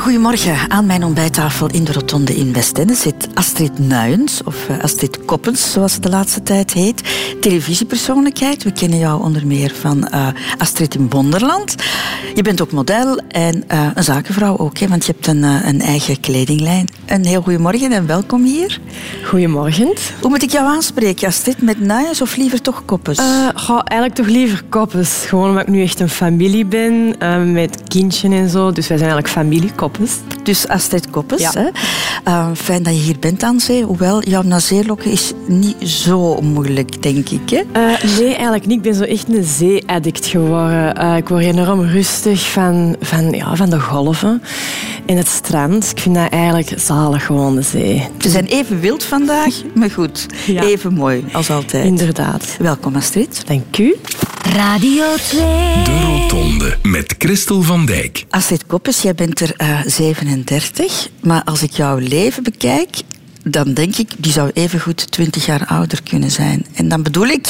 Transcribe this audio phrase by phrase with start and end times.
[0.00, 0.70] Goedemorgen.
[0.70, 5.72] Aan mijn ontbijttafel in de Rotonde in Westende zit Astrid Nuyens, of eh, Astrid Koppens,
[5.72, 7.02] zoals ze de laatste tijd heet.
[7.40, 8.62] Televisiepersoonlijkheid.
[8.62, 10.26] We kennen jou onder meer van uh,
[10.58, 11.74] Astrid in Bonderland.
[12.34, 15.80] Je bent ook model en uh, een zakenvrouw ook, hè, want je hebt een, een
[15.80, 16.88] eigen kledinglijn.
[17.06, 18.80] Een heel goedemorgen en welkom hier.
[19.24, 19.92] Goedemorgen.
[20.20, 21.62] Hoe moet ik jou aanspreken, Astrid?
[21.62, 23.18] Met Nuyens of liever toch Koppens?
[23.18, 25.24] Uh, eigenlijk toch liever Koppens.
[25.26, 27.14] Gewoon omdat ik nu echt een familie ben,
[27.52, 28.72] met kindje en zo.
[28.72, 29.89] Dus wij zijn eigenlijk familie Koppens.
[30.42, 31.42] Dus Astrid Koppens.
[31.42, 31.52] Ja.
[31.52, 31.68] Hè?
[32.28, 33.84] Uh, fijn dat je hier bent aan zee.
[33.84, 37.50] Hoewel, jouw nazeelokken is niet zo moeilijk, denk ik.
[37.50, 37.56] Hè?
[37.56, 38.76] Uh, nee, eigenlijk niet.
[38.76, 41.02] Ik ben zo echt een zee-addict geworden.
[41.02, 44.42] Uh, ik word enorm rustig van, van, ja, van de golven
[45.06, 45.90] en het strand.
[45.90, 48.08] Ik vind dat eigenlijk zalig, gewoon de zee.
[48.18, 50.26] Ze zijn even wild vandaag, maar goed.
[50.46, 50.62] Ja.
[50.62, 51.84] Even mooi, als altijd.
[51.84, 52.56] Inderdaad.
[52.58, 53.42] Welkom, Astrid.
[53.46, 53.96] Dank u.
[54.54, 55.40] Radio 2.
[55.84, 58.24] De Rotonde met Christel van Dijk.
[58.30, 61.08] Astrid Koppes, jij bent er uh, 37.
[61.22, 63.02] Maar als ik jouw leven bekijk,
[63.44, 66.66] dan denk ik, die zou evengoed 20 jaar ouder kunnen zijn.
[66.74, 67.46] En dan bedoel ik,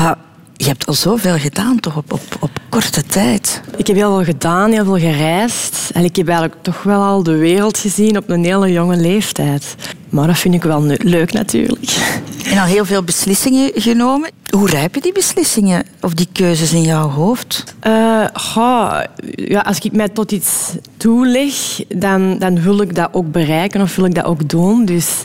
[0.00, 0.10] uh,
[0.56, 3.60] je hebt al zoveel gedaan toch op, op, op korte tijd.
[3.76, 5.90] Ik heb heel veel gedaan, heel veel gereisd.
[5.92, 9.74] En ik heb eigenlijk toch wel al de wereld gezien op een hele jonge leeftijd.
[10.08, 11.96] Maar dat vind ik wel leuk natuurlijk.
[12.44, 14.30] En al heel veel beslissingen genomen.
[14.50, 17.64] Hoe rijpen die beslissingen of die keuzes in jouw hoofd?
[17.86, 21.54] Uh, goh, ja, als ik mij tot iets toeleg,
[21.88, 24.84] dan, dan wil ik dat ook bereiken of wil ik dat ook doen.
[24.84, 25.22] Dus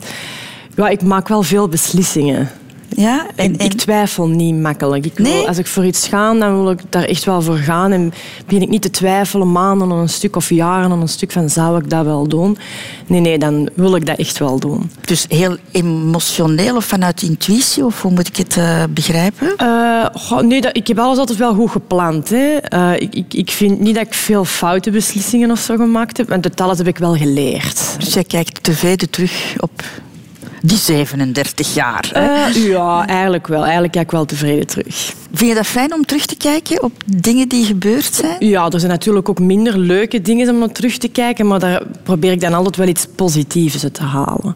[0.75, 2.49] ja, ik maak wel veel beslissingen.
[2.95, 3.65] Ja, en, en...
[3.65, 5.05] Ik twijfel niet makkelijk.
[5.05, 7.91] Ik wil, Als ik voor iets ga, dan wil ik daar echt wel voor gaan.
[7.91, 8.13] En
[8.45, 11.49] begin ik niet te twijfelen maanden aan een stuk of jaren aan een stuk van
[11.49, 12.57] zou ik dat wel doen?
[13.07, 14.91] Nee, nee, dan wil ik dat echt wel doen.
[15.01, 17.85] Dus heel emotioneel of vanuit intuïtie?
[17.85, 19.53] Of hoe moet ik het uh, begrijpen?
[19.61, 22.29] Uh, nee, dat, ik heb alles altijd wel goed gepland.
[22.29, 22.57] Hè.
[22.73, 26.29] Uh, ik, ik, ik, vind niet dat ik veel foute beslissingen of zo gemaakt heb.
[26.29, 27.95] En dat alles heb ik wel geleerd.
[27.99, 29.83] Dus jij kijkt tevreden terug op
[30.61, 32.11] die 37 jaar.
[32.15, 33.61] Uh, ja, eigenlijk wel.
[33.61, 35.13] Eigenlijk kijk ik wel tevreden terug.
[35.33, 38.35] Vind je dat fijn om terug te kijken op dingen die gebeurd zijn?
[38.39, 41.81] Ja, er zijn natuurlijk ook minder leuke dingen om naar terug te kijken, maar daar
[42.03, 44.55] probeer ik dan altijd wel iets positiefs uit te halen.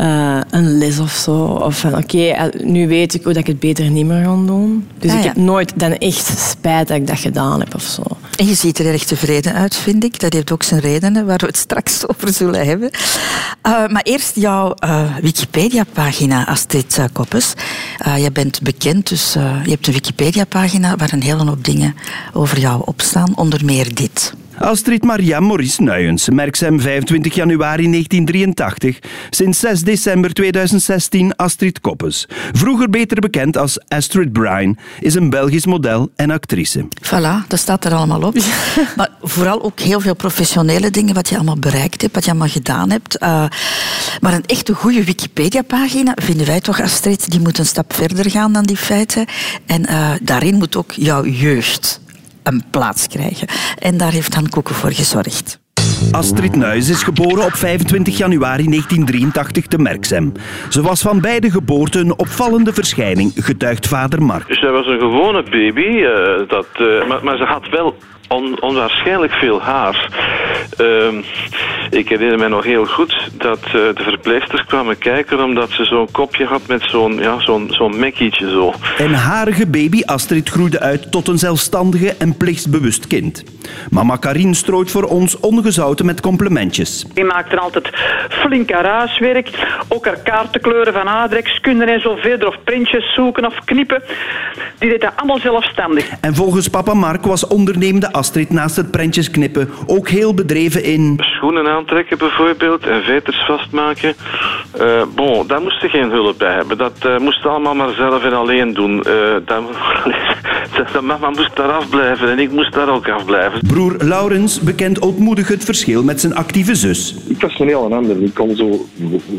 [0.00, 1.36] Uh, een les of zo.
[1.44, 4.24] Of van, oké, okay, eh, nu weet ik hoe dat ik het beter niet meer
[4.24, 4.88] ga doen.
[4.98, 8.02] Dus ah, ik heb nooit dan echt spijt dat ik dat gedaan heb of zo.
[8.36, 10.20] En je ziet er erg tevreden uit, vind ik.
[10.20, 12.90] Dat heeft ook zijn redenen, waar we het straks over zullen hebben.
[13.66, 17.52] Uh, maar eerst jouw uh, Wikipedia-pagina, Astrid Koppes.
[18.16, 19.32] Je bent bekend, dus
[19.64, 21.94] je hebt een Wikipedia-pagina waar een hele hoop dingen
[22.32, 23.36] over jou opstaan.
[23.36, 24.32] Onder meer dit.
[24.60, 28.98] Astrid Maria Maurice Nuyens, merkzaam 25 januari 1983.
[29.30, 32.26] Sinds 6 december 2016 Astrid Koppes.
[32.52, 36.88] Vroeger beter bekend als Astrid Bryan, is een Belgisch model en actrice.
[37.02, 38.36] Voilà, dat staat er allemaal op.
[38.96, 42.48] maar vooral ook heel veel professionele dingen wat je allemaal bereikt hebt, wat je allemaal
[42.48, 43.22] gedaan hebt.
[43.22, 43.44] Uh,
[44.20, 48.52] maar een echte goede Wikipedia-pagina vinden wij toch, Astrid, die moet een stap verder gaan
[48.52, 49.26] dan die feiten.
[49.66, 52.00] En uh, daarin moet ook jouw jeugd
[52.42, 53.48] een plaats krijgen.
[53.78, 55.60] En daar heeft Han Koeken voor gezorgd.
[56.12, 60.32] Astrid Nuis is geboren op 25 januari 1983 te Merksem.
[60.68, 64.54] Ze was van beide geboorten een opvallende verschijning, getuigt vader Mark.
[64.54, 67.96] Zij was een gewone baby, uh, dat, uh, maar, maar, ze had wel
[68.28, 70.10] on, onwaarschijnlijk veel haar.
[70.80, 71.08] Uh,
[71.90, 76.10] ik herinner me nog heel goed dat uh, de verpleegsters kwamen kijken omdat ze zo'n
[76.10, 78.72] kopje had met zo'n ja, zo'n zo'n mekkietje zo.
[78.98, 83.44] En harige baby Astrid groeide uit tot een zelfstandige en plichtsbewust kind.
[83.90, 87.06] Mama Karin strooit voor ons ongezouten met complimentjes.
[87.14, 87.88] Die maakte altijd
[88.28, 89.50] flink huiswerk,
[89.88, 94.02] ook haar kaartenkleuren van aardrijkskunde en zo verder, of printjes zoeken of knippen.
[94.78, 96.10] Die deed dat allemaal zelfstandig.
[96.20, 101.18] En volgens papa Mark was ondernemende Astrid naast het prentjes knippen ook heel bedreven in...
[101.20, 104.14] Schoenen aantrekken bijvoorbeeld en veters vastmaken.
[104.80, 106.78] Uh, bon, daar moest ze geen hulp bij hebben.
[106.78, 108.96] Dat uh, moest allemaal maar zelf en alleen doen.
[108.96, 109.04] Uh,
[110.76, 113.60] dat, dat, mama moest daar afblijven en ik moest daar ook afblijven.
[113.66, 117.16] Broer Laurens bekent ootmoedig het verschil met zijn actieve zus.
[117.28, 118.22] Ik was een heel ander.
[118.22, 118.86] Ik kon zo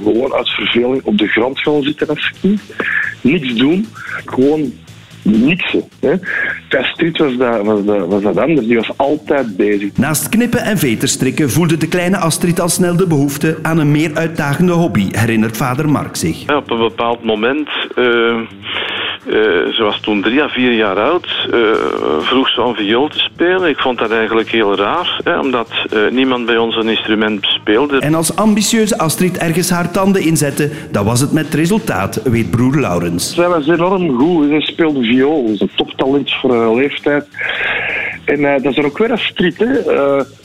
[0.04, 2.62] gewoon uit verveling op de grond gaan zitten als kind.
[3.22, 3.88] Niks doen.
[4.26, 4.74] Gewoon
[5.24, 5.76] niks.
[6.00, 6.14] Hè.
[6.80, 8.68] Astrid was dat, was, dat, was dat anders.
[8.68, 9.98] Die was altijd bezig.
[9.98, 14.12] Naast knippen en veterstrikken voelde de kleine Astrid al snel de behoefte aan een meer
[14.14, 16.46] uitdagende hobby, herinnert vader Mark zich.
[16.48, 17.70] Ja, op een bepaald moment...
[17.96, 18.40] Uh
[19.28, 19.34] uh,
[19.74, 21.48] ze was toen drie à vier jaar oud.
[21.54, 21.60] Uh,
[22.20, 23.70] vroeg ze om viool te spelen.
[23.70, 28.00] Ik vond dat eigenlijk heel raar, hè, omdat uh, niemand bij ons een instrument speelde.
[28.00, 32.80] En als ambitieuze Astrid ergens haar tanden inzette, dan was het met resultaat, weet broer
[32.80, 33.34] Laurens.
[33.34, 34.48] Zij was enorm goed.
[34.48, 35.50] Ze speelde viool.
[35.54, 37.28] Is een toptalent voor haar leeftijd.
[38.26, 39.58] En dat is er ook weer een strijd.
[39.58, 39.74] Hè.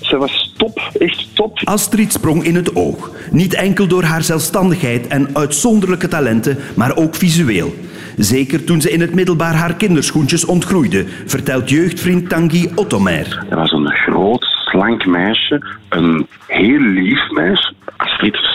[0.01, 1.61] ze was top, echt top.
[1.65, 3.11] Astrid sprong in het oog.
[3.31, 7.75] Niet enkel door haar zelfstandigheid en uitzonderlijke talenten, maar ook visueel.
[8.17, 13.45] Zeker toen ze in het middelbaar haar kinderschoentjes ontgroeide, vertelt jeugdvriend Tanguy Ottomer.
[13.49, 15.63] Dat was een groot, slank meisje.
[15.89, 17.76] Een heel lief meisje.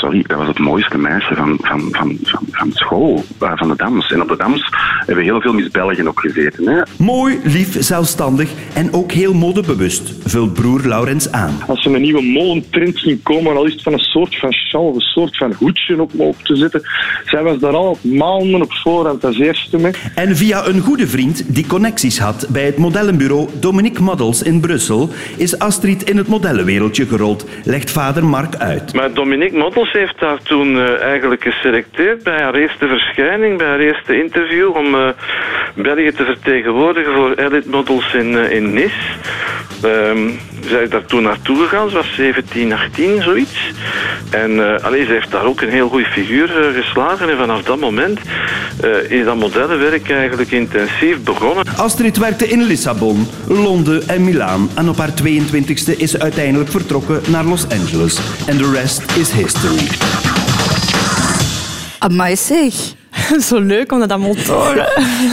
[0.01, 3.75] Sorry, dat was het mooiste meisje van, van, van, van, van school, eh, van de
[3.75, 4.11] Dams.
[4.11, 4.69] En op de Dams
[5.05, 6.67] hebben heel veel Miss België ook gezeten.
[6.67, 6.81] Hè.
[6.97, 11.57] Mooi, lief, zelfstandig en ook heel modebewust, vult broer Laurens aan.
[11.67, 14.87] Als er een nieuwe molentrend ging komen, al is het van een soort van sjaal
[14.87, 16.81] of een soort van hoedje op, op te zetten.
[17.25, 19.91] Zij was daar al maanden op voorhand als eerste mee.
[20.15, 25.09] En via een goede vriend die connecties had bij het modellenbureau Dominique Models in Brussel,
[25.37, 28.93] is Astrid in het modellenwereldje gerold, legt vader Mark uit.
[28.93, 33.79] Maar Dominique Models heeft haar toen eh, eigenlijk geselecteerd bij haar eerste verschijning, bij haar
[33.79, 35.09] eerste interview, om eh,
[35.75, 39.17] België te vertegenwoordigen voor Elite Models in, eh, in Nice.
[39.83, 40.29] Ehm,
[40.67, 43.71] zij is daar toen naartoe gegaan, ze was 17, 18, zoiets.
[44.29, 47.29] En eh allee, ze heeft daar ook een heel goede figuur eh, geslagen.
[47.29, 48.19] En vanaf dat moment
[48.81, 51.65] eh, is dat modellenwerk eigenlijk intensief begonnen.
[51.75, 57.21] Astrid werkte in Lissabon, Londen en Milaan en op haar 22e is ze uiteindelijk vertrokken
[57.27, 58.19] naar Los Angeles.
[58.45, 59.87] En de rest is history.
[61.99, 62.73] Amai zeg.
[63.47, 64.85] Zo leuk om dat allemaal te horen.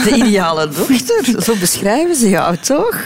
[0.03, 1.41] De ideale dochter.
[1.43, 2.97] Zo beschrijven ze jou toch?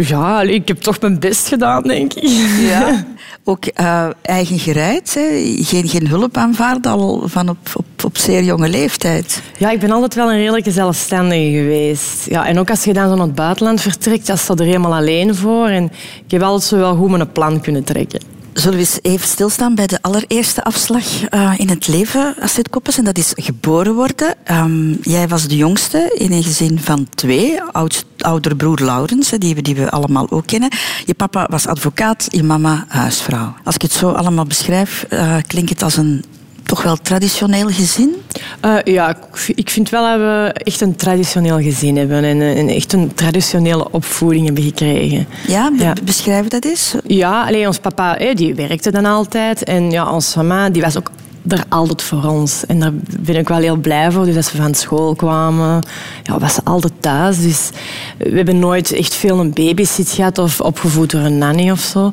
[0.00, 2.28] Ja, ik heb toch mijn best gedaan, denk ik.
[2.60, 3.04] Ja.
[3.44, 5.14] Ook eh, eigen gereid.
[5.14, 5.54] Hè?
[5.64, 9.42] Geen, geen hulp aanvaarden al van op, op, op zeer jonge leeftijd.
[9.58, 12.26] Ja, ik ben altijd wel een redelijke zelfstandige geweest.
[12.28, 14.66] Ja, en ook als je dan zo naar het buitenland vertrekt, dan sta je er
[14.66, 15.66] helemaal alleen voor.
[15.66, 15.84] En
[16.24, 18.20] ik heb altijd zo wel goed mijn plan kunnen trekken.
[18.54, 22.98] Zullen we eens even stilstaan bij de allereerste afslag eh, in het leven, Astrid Koppes,
[22.98, 24.34] en dat is geboren worden.
[24.44, 29.62] Ehm, jij was de jongste in een gezin van twee, oud, broer Laurens, die, we,
[29.62, 30.70] die we allemaal ook kennen.
[31.04, 33.54] Je papa was advocaat, je mama huisvrouw.
[33.64, 36.24] Als ik het zo allemaal beschrijf, eh, klinkt het als een
[36.64, 38.14] toch wel traditioneel gezin.
[38.60, 39.16] Eh, ja,
[39.54, 43.90] ik vind wel dat we echt een traditioneel gezin hebben en, en echt een traditionele
[43.90, 45.26] opvoeding hebben gekregen.
[45.46, 45.92] Ja, be- Ja.
[46.04, 46.94] beschrijf dat eens.
[47.06, 49.64] Ja, alleen ons papa die werkte dan altijd.
[49.64, 51.10] En ja, onze mama die was ook
[51.48, 52.66] er altijd voor ons.
[52.66, 54.24] En daar ben ik wel heel blij voor.
[54.24, 55.82] Dus als we van school kwamen,
[56.22, 57.40] ja, was ze altijd thuis.
[57.42, 57.70] Dus
[58.18, 62.12] we hebben nooit echt veel een babysit gehad of opgevoed door een nanny of zo.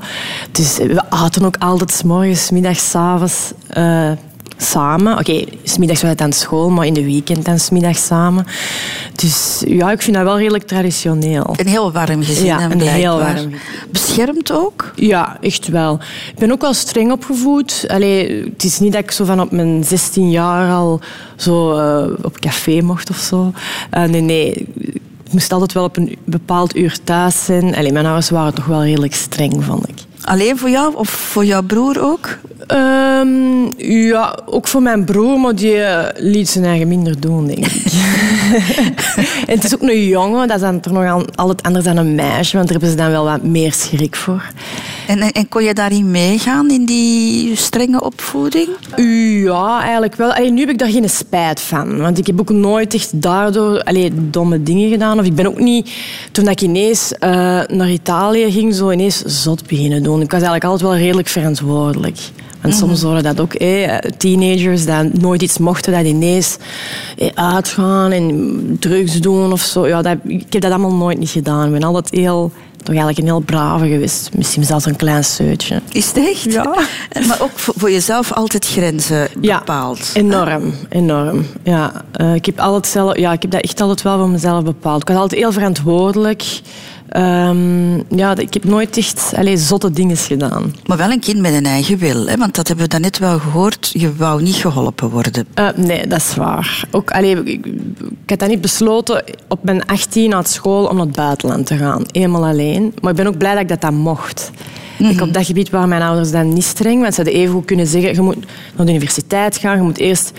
[0.52, 4.12] Dus we aten ook altijd 's morgens, middags, 's avonds eh,
[4.62, 5.18] samen.
[5.18, 8.46] Oké, 's middags was het aan school, maar in de weekend dan 's middags samen.
[9.16, 11.54] Dus ja, ik vind dat wel redelijk traditioneel.
[11.58, 12.46] Een heel warm gezin.
[12.46, 13.52] Ja, een heel warm.
[13.92, 14.92] Beschermd ook?
[14.96, 16.00] Ja, echt wel.
[16.34, 17.86] Ik ben ook wel streng opgevoed.
[17.88, 21.00] Allee, het is niet dat ik zo van op mijn 16 jaar al
[21.36, 23.52] zo eh, op café mocht of zo.
[23.90, 24.68] Eh, nee, nee.
[25.24, 27.76] Ik moest altijd wel op een bepaald uur thuis zijn.
[27.76, 29.96] Allee, mijn ouders waren toch wel redelijk streng, vond ik.
[30.24, 32.38] Alleen voor jou of voor jouw broer ook?
[32.68, 33.28] Ehm,
[33.78, 37.84] ja, ook voor mijn broer, maar die eh, liet zijn eigen minder doen, denk ik.
[39.48, 41.98] en het is ook een jongen, dat is dan toch nog al- altijd anders dan
[41.98, 44.44] een meisje, want daar hebben ze dan wel wat meer schrik voor.
[45.08, 48.68] En, en, en kon je daarin meegaan, in die strenge opvoeding?
[49.44, 50.34] Ja, eigenlijk wel.
[50.34, 51.98] Allee, nu heb ik daar geen spijt van.
[51.98, 55.20] Want ik heb ook nooit echt daardoor allee, domme dingen gedaan.
[55.20, 55.92] Of ik ben ook niet...
[56.32, 57.30] Toen dat ik ineens eh,
[57.68, 60.09] naar Italië ging, zo ineens zot beginnen doen.
[60.16, 62.18] Ik was eigenlijk altijd wel redelijk verantwoordelijk.
[62.62, 66.58] Want soms horen dat ook, eh, teenagers die nooit iets mochten, dat ineens
[67.18, 69.88] eh, uitgaan en drugs doen of zo.
[69.88, 71.66] Ja, dat, ik heb dat allemaal nooit niet gedaan.
[71.66, 74.30] Ik ben altijd heel, toch eigenlijk een heel brave geweest.
[74.34, 75.82] Misschien zelfs een klein seutje.
[75.92, 76.44] Is het echt?
[76.54, 76.74] Ja.
[77.28, 80.12] Maar ook voor, jezelf altijd grenzen Ja, bepaald.
[80.14, 81.46] Enorm, enorm.
[81.64, 84.64] Ja, Eh, ik, heb altijd zelf, ja, ik heb dat echt altijd wel voor mezelf
[84.64, 85.02] bepaald.
[85.02, 86.44] Ik was altijd heel verantwoordelijk.
[87.10, 90.76] Ehm, ja, ik heb nooit echt allee, zotte dingen gedaan.
[90.86, 92.28] Maar wel een kind met een eigen wil.
[92.28, 92.38] Hè?
[92.38, 93.90] Want dat hebben we daarnet wel gehoord.
[93.94, 95.48] Je wou niet geholpen worden.
[95.54, 96.84] Eh, nee, dat is waar.
[96.92, 97.66] Ook, allee, ik,
[98.24, 101.78] ik had dat niet besloten op mijn 18 naar school om naar het buitenland te
[101.78, 102.04] gaan.
[102.12, 102.94] Eenmaal alleen.
[103.02, 104.52] Maar ik ben ook blij dat ik dat dan mocht.
[104.98, 107.02] Ik, op dat gebied waren mijn ouders dan niet streng.
[107.02, 109.78] Want ze hadden even goed kunnen zeggen, je moet naar de universiteit gaan.
[109.78, 110.32] Je moet eerst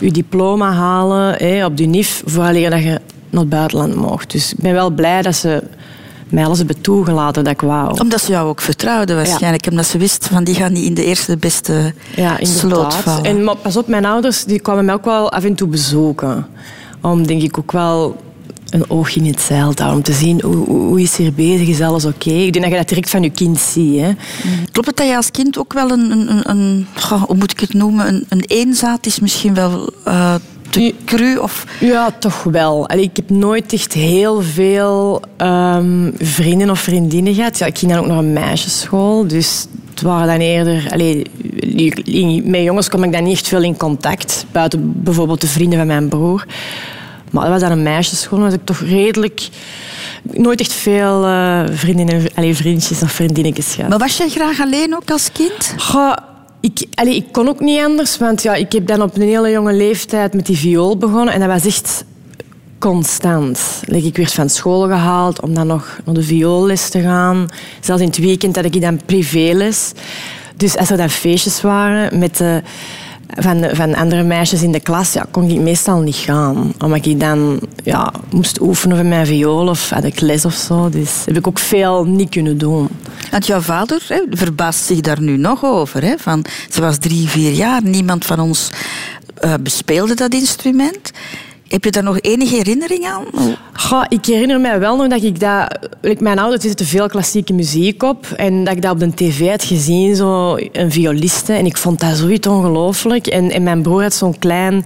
[0.00, 3.00] je diploma halen hè, op de NIF vooraleer dat je
[3.30, 4.30] naar het buitenland mocht.
[4.30, 5.62] Dus ik ben wel blij dat ze
[6.28, 8.00] mij alles hebben toegelaten dat ik wou.
[8.00, 9.66] Omdat ze jou ook vertrouwden waarschijnlijk.
[9.70, 13.24] Omdat ze wist van die gaan niet in de eerste de beste Ja, sloot vallen.
[13.24, 16.46] En maar pas op, mijn ouders die kwamen mij ook wel af en toe bezoeken.
[17.00, 18.16] Om denk ik ook wel
[18.70, 20.04] een oogje in het zeil te houden.
[20.06, 22.30] Om te zien hoe, hoe, is ze hier bezig, is alles oké.
[22.30, 24.00] Ik denk dat je dat direct van je kind ziet.
[24.00, 24.12] Hè.
[24.72, 26.86] Klopt het dat je als kind ook wel een, een, een, een
[27.26, 30.34] hoe moet ik het noemen, een, een eenzaad is misschien wel eh,
[30.74, 31.66] te cru of...
[31.80, 32.88] Ja, toch wel.
[32.88, 37.58] Allee, ik heb nooit echt heel veel ehm, vrienden of vriendinnen gehad.
[37.58, 40.86] Ja, ik ging dan ook naar een meisjesschool, dus Het waren dan eerder...
[40.90, 41.26] Allee,
[42.44, 44.46] met jongens kom ik dan niet echt veel in contact.
[44.52, 46.46] Buiten bijvoorbeeld de vrienden van mijn broer.
[47.30, 48.38] Maar dat was dan een meisjesschool.
[48.38, 49.48] was ik toch redelijk...
[50.32, 53.90] Nooit echt veel uh, vriendinnen, allee, vriendjes of vriendinnetjes gehad.
[53.90, 55.74] Maar was jij graag alleen ook als kind?
[55.78, 56.16] Goh,
[56.64, 59.72] ik, ik kon ook niet anders, want ja, ik heb dan op een hele jonge
[59.72, 61.34] leeftijd met die viool begonnen.
[61.34, 62.04] En dat was echt
[62.78, 63.82] constant.
[63.86, 67.48] ik werd van school gehaald om dan nog naar de vioolles te gaan.
[67.80, 69.92] Zelfs in het weekend had ik dan privéles.
[70.56, 72.62] Dus als er dan feestjes waren met de,
[73.36, 76.74] van, van andere meisjes in de klas, ja, kon ik meestal niet gaan.
[76.78, 80.88] Omdat ik dan ja, moest oefenen van mijn viool of had ik les of zo.
[80.88, 82.88] Dus heb ik ook veel niet kunnen doen.
[83.30, 86.02] Want jouw vader hè, verbaast zich daar nu nog over.
[86.02, 86.14] Hè?
[86.18, 87.82] Van, ze was drie, vier jaar.
[87.82, 88.70] Niemand van ons
[89.44, 91.10] uh, bespeelde dat instrument.
[91.74, 93.24] Heb je daar nog enige herinnering aan?
[93.72, 95.78] Goh, ik herinner mij wel nog dat ik dat...
[96.18, 98.26] Mijn ouders zitten veel klassieke muziek op.
[98.26, 101.52] En dat ik dat op de tv had gezien, zo een violiste.
[101.52, 103.26] En ik vond dat zoiets ongelooflijk.
[103.26, 104.84] En, en mijn broer had zo'n klein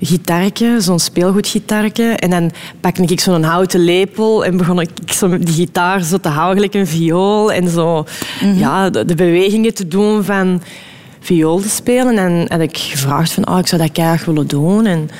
[0.00, 2.04] gitaartje, zo'n speelgoedgitaartje.
[2.04, 2.50] En dan
[2.80, 6.74] pakte ik zo'n houten lepel en begon ik zo die gitaar zo te houden, gelijk
[6.74, 7.52] een viool.
[7.52, 8.06] En zo
[8.40, 8.58] mhm.
[8.58, 10.62] ja, de, de bewegingen te doen van
[11.20, 12.18] viool te spelen.
[12.18, 14.86] En had ik gevraagd van, oh, ik zou dat graag willen doen.
[14.86, 15.10] En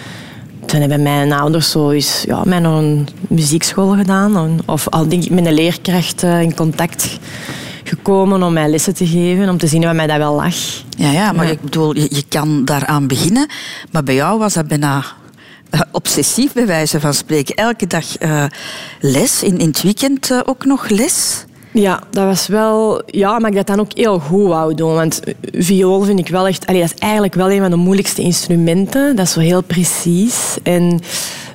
[0.67, 4.59] toen hebben mijn ouders zo eens, ja, mij naar een muziekschool gedaan.
[4.67, 7.19] Of al denk ik met een leerkracht eh, in contact
[7.85, 10.55] gekomen om mij lessen te geven, om te zien wat mij dat wel lag.
[10.97, 13.49] Ja, ja maar ik bedoel, je, je kan daaraan beginnen.
[13.91, 15.05] Maar bij jou was dat bijna
[15.71, 17.55] uh, obsessief, bij wijze van spreken.
[17.55, 18.45] Elke dag uh,
[19.01, 21.45] les, in, in het weekend uh, ook nog les.
[21.81, 23.03] Ja, dat was wel...
[23.07, 24.95] Ja, maar ik dat dan ook heel goed wou doen.
[24.95, 25.21] Want
[25.53, 26.67] viool vind ik wel echt...
[26.67, 29.17] Allee, dat is eigenlijk wel een van de moeilijkste instrumenten.
[29.17, 30.57] Dat is zo heel precies.
[30.63, 31.01] En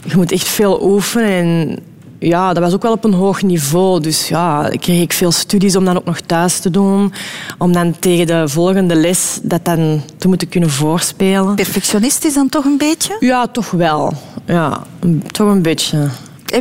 [0.06, 1.30] je moet echt veel oefenen.
[1.30, 1.80] En
[2.20, 4.00] ja, dat was ook wel op een hoog niveau.
[4.00, 7.14] Dus ja, kreeg ik veel studies om dan ook nog thuis te doen.
[7.58, 11.56] Om dan tegen de volgende les dat dan te moeten kunnen voorspelen.
[11.56, 13.16] Perfectionistisch dan toch een beetje?
[13.20, 14.14] Ja, toch wel.
[14.46, 14.84] Ja,
[15.32, 16.10] toch een beetje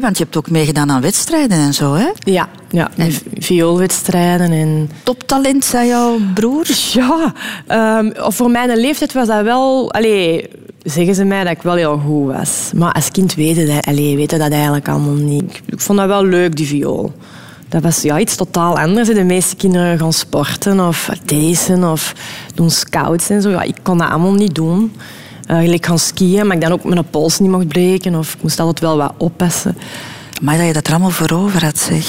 [0.00, 2.08] want je hebt ook meegedaan aan wedstrijden en zo, hè?
[2.18, 3.12] Ja, ja en...
[3.38, 4.52] vioolwedstrijden.
[4.52, 4.90] En...
[5.02, 6.66] Toptalent, zei jouw broer?
[6.92, 7.34] Ja,
[7.98, 9.92] um, voor mijn leeftijd was dat wel...
[9.92, 10.48] Allee,
[10.82, 12.70] zeggen ze mij dat ik wel heel goed was.
[12.74, 15.60] Maar als kind weten dat, allee, weten dat eigenlijk allemaal niet.
[15.66, 17.12] Ik vond dat wel leuk, die viool.
[17.68, 19.08] Dat was ja, iets totaal anders.
[19.08, 22.14] De meeste kinderen gaan sporten of racen of
[22.54, 23.50] doen scouts en zo.
[23.50, 24.92] Ja, ik kon dat allemaal niet doen.
[25.50, 28.14] Uh, gaan skiën, maar ik dan ook mijn pols niet mocht breken.
[28.14, 29.76] Of ik moest altijd wel wat oppassen.
[30.42, 32.04] Maar dat je dat er allemaal voor over had, zeg.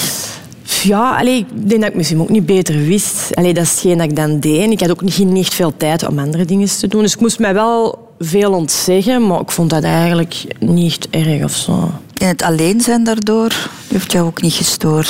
[0.83, 3.35] Ja, allee, ik denk dat ik misschien ook niet beter wist.
[3.35, 4.71] Allee, dat is hetgeen dat ik dan deed.
[4.71, 7.01] Ik had ook niet, niet echt veel tijd om andere dingen te doen.
[7.01, 11.55] Dus ik moest mij wel veel ontzeggen, maar ik vond dat eigenlijk niet erg of
[11.55, 11.91] zo.
[12.17, 15.07] En het alleen zijn daardoor heeft jou ook niet gestoord?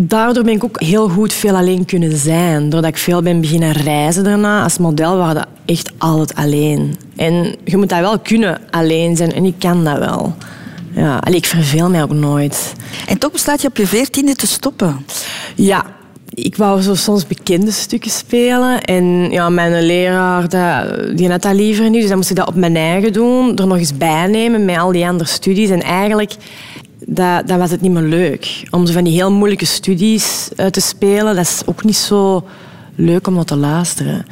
[0.00, 2.70] Daardoor ben ik ook heel goed veel alleen kunnen zijn.
[2.70, 4.62] Doordat ik veel ben beginnen reizen daarna.
[4.62, 6.96] Als model waren dat echt altijd alleen.
[7.16, 9.32] En je moet dat wel kunnen alleen zijn.
[9.32, 10.34] En ik kan dat wel.
[10.94, 12.72] Ja, allee, ik verveel mij ook nooit.
[13.06, 15.04] En toch besluit je op je veertiende te stoppen?
[15.54, 15.84] Ja,
[16.34, 18.82] ik wou zo soms bekende stukken spelen.
[18.82, 20.48] En ja, mijn leraar
[21.16, 22.00] die had dat liever niet.
[22.00, 23.56] Dus dan moest ik dat op mijn eigen doen.
[23.56, 25.70] Er nog eens bijnemen met al die andere studies.
[25.70, 26.32] En eigenlijk
[27.06, 28.62] dat, dan was het niet meer leuk.
[28.70, 32.44] Om zo van die heel moeilijke studies uh, te spelen, dat is ook niet zo
[32.94, 34.26] leuk om naar te luisteren.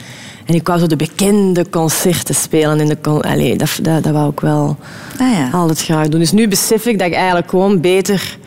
[0.46, 2.80] En ik wou zo de bekende concerten spelen.
[2.80, 4.76] In de con Allee, dat, dat, dat wou ik wel
[5.18, 5.50] ah, ja.
[5.52, 6.20] altijd graag doen.
[6.20, 8.38] Dus nu besef ik dat ik eigenlijk gewoon beter...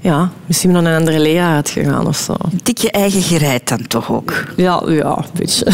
[0.00, 2.34] Ja, misschien naar een andere leraar had gegaan of zo.
[2.52, 4.44] Een tikje eigen gereid dan toch ook?
[4.56, 5.64] Ja, ja, een beetje.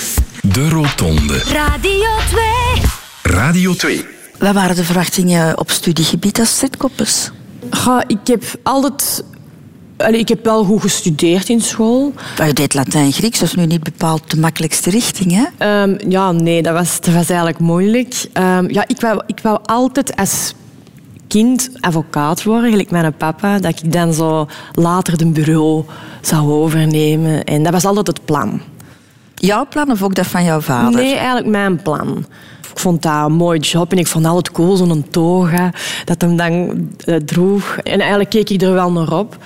[0.54, 1.38] De Rotonde.
[1.38, 3.34] Radio 2.
[3.34, 4.17] Radio 2.
[4.38, 6.64] Wat waren de verwachtingen op studiegebied als?
[7.70, 9.24] Ja, ik heb altijd
[10.06, 12.12] ik heb wel goed gestudeerd in school.
[12.38, 15.82] Maar je deed Latijn-Grieks, dat is nu niet bepaald de makkelijkste richting, hè?
[15.82, 18.26] Um, ja, nee, dat was, dat was eigenlijk moeilijk.
[18.32, 20.54] Um, ja, ik, wou, ik wou altijd als
[21.28, 25.84] kind advocaat worden, gelijk mijn papa, dat ik dan zo later de bureau
[26.20, 27.44] zou overnemen.
[27.44, 28.60] En dat was altijd het plan.
[29.34, 31.00] Jouw plan of ook dat van jouw vader?
[31.00, 32.26] Nee, eigenlijk mijn plan.
[32.78, 35.72] Ik vond dat een mooi job en ik vond altijd cool, zo'n toga
[36.04, 36.52] dat hem dan
[37.06, 37.76] uh, droeg.
[37.82, 39.36] En eigenlijk keek ik er wel naar op.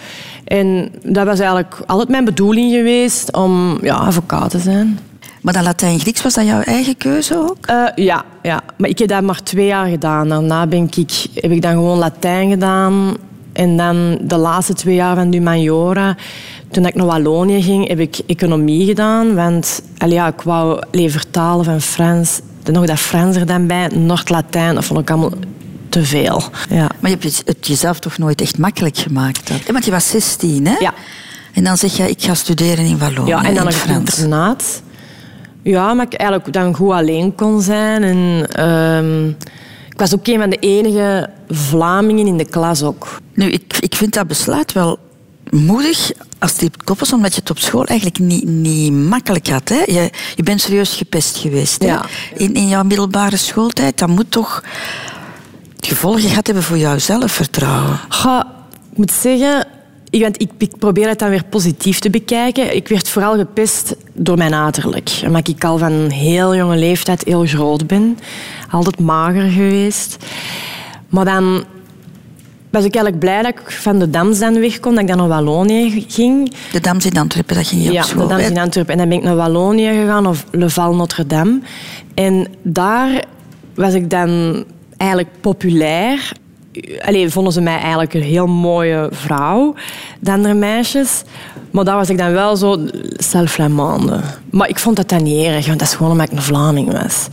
[0.45, 4.99] En dat was eigenlijk altijd mijn bedoeling geweest om ja, advocaat te zijn.
[5.41, 7.71] Maar dat Latijn-Grieks, was dat jouw eigen keuze ook?
[7.71, 10.29] Uh, ja, ja, maar ik heb dat maar twee jaar gedaan.
[10.29, 13.17] Daarna ben ik, heb ik dan gewoon Latijn gedaan.
[13.53, 16.17] En dan de laatste twee jaar van Dumajora,
[16.71, 19.35] toen ik naar Wallonië ging, heb ik economie gedaan.
[19.35, 24.85] Want ja, ik wou vertalen van Frans nog dat Frans er dan bij, Noord-Latijn, dat
[24.85, 25.33] vond ik allemaal
[25.89, 26.43] te veel.
[26.69, 26.91] Ja.
[27.01, 29.49] Maar je hebt het jezelf toch nooit echt makkelijk gemaakt?
[29.49, 29.73] Dat?
[29.73, 30.77] Want je was 16, hè?
[30.79, 30.95] Ja.
[31.53, 34.83] En dan zeg je, ik ga studeren in Wallonië, Ja, en dan het nog internaat.
[35.63, 38.03] Ja, maar ik eigenlijk dan goed alleen kon zijn.
[38.03, 39.29] En, ehm,
[39.89, 43.21] ik was ook een van de enige Vlamingen in de klas ook.
[43.35, 44.99] Nu, ik, ik vind dat besluit wel
[45.53, 49.69] moedig als die koppels, omdat je het op school eigenlijk niet, niet makkelijk had.
[49.69, 49.83] Hè?
[49.87, 51.89] Je, je bent serieus gepest geweest hè?
[51.89, 52.05] Ja.
[52.35, 53.99] In, in jouw middelbare schooltijd.
[53.99, 54.63] Dat moet toch
[55.81, 58.01] gevolgen gehad hebben voor jouw zelfvertrouwen.
[58.09, 58.47] Ga,
[58.91, 59.67] ik moet zeggen,
[60.11, 62.77] ik, ik, probeer het dan weer positief te bekijken.
[62.77, 65.11] Ik werd vooral gepest door mijn uiterlijk.
[65.27, 68.19] Omdat ik al van een heel jonge leeftijd heel groot ben.
[68.71, 70.17] Altijd mager geweest.
[71.09, 71.65] Maar dan
[72.73, 75.17] was ik eigenlijk blij dat ik van de Dams dan weg kon, dat ik dan
[75.17, 76.53] naar Wallonië ging.
[76.73, 78.23] De Dams in Antwerpen, dat ging je Ja, op school.
[78.29, 78.93] de Dams in Antwerpen.
[78.93, 81.61] En dan ben ik naar Wallonië gegaan, of Le Val Notre-Dame.
[82.15, 83.25] En daar
[83.75, 84.65] was ik dan
[84.97, 86.33] eigenlijk populair.
[87.05, 89.75] Allee, vonden ze mij eigenlijk een heel mooie vrouw,
[90.21, 91.23] de andere meisjes.
[91.71, 92.79] Maar daar was ik dan wel zo
[93.17, 94.21] self-flamande.
[94.51, 96.93] Maar ik vond dat dan niet erg, want dat is gewoon omdat ik een Vlaming
[97.03, 97.27] was.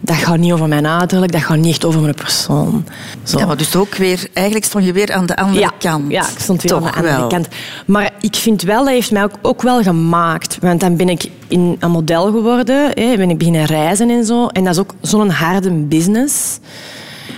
[0.00, 2.84] Dat gaat niet over mijn uiterlijk, dat gaat niet echt over mijn persoon.
[3.22, 3.38] Zo.
[3.38, 6.10] Ja, maar dus ook weer, eigenlijk stond je weer aan de andere Ja, kant.
[6.10, 7.28] ja, ik stond weer Toch aan de andere wel.
[7.28, 7.48] kant.
[7.86, 10.58] Maar ik vind wel, dat heeft mij ook, ook wel gemaakt.
[10.60, 14.46] Want dan ben ik in een model geworden, hè, ben ik beginnen reizen en zo.
[14.46, 16.58] En dat is ook zo'n harde business,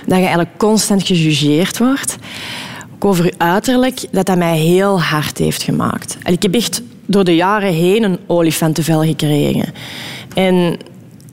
[0.07, 2.17] dat je eigenlijk constant gejugeerd wordt.
[2.95, 6.19] Ook over je uiterlijk, dat dat mij heel hard heeft gemaakt.
[6.23, 9.73] En ik heb echt door de jaren heen een olifantenvel gekregen.
[10.35, 10.77] En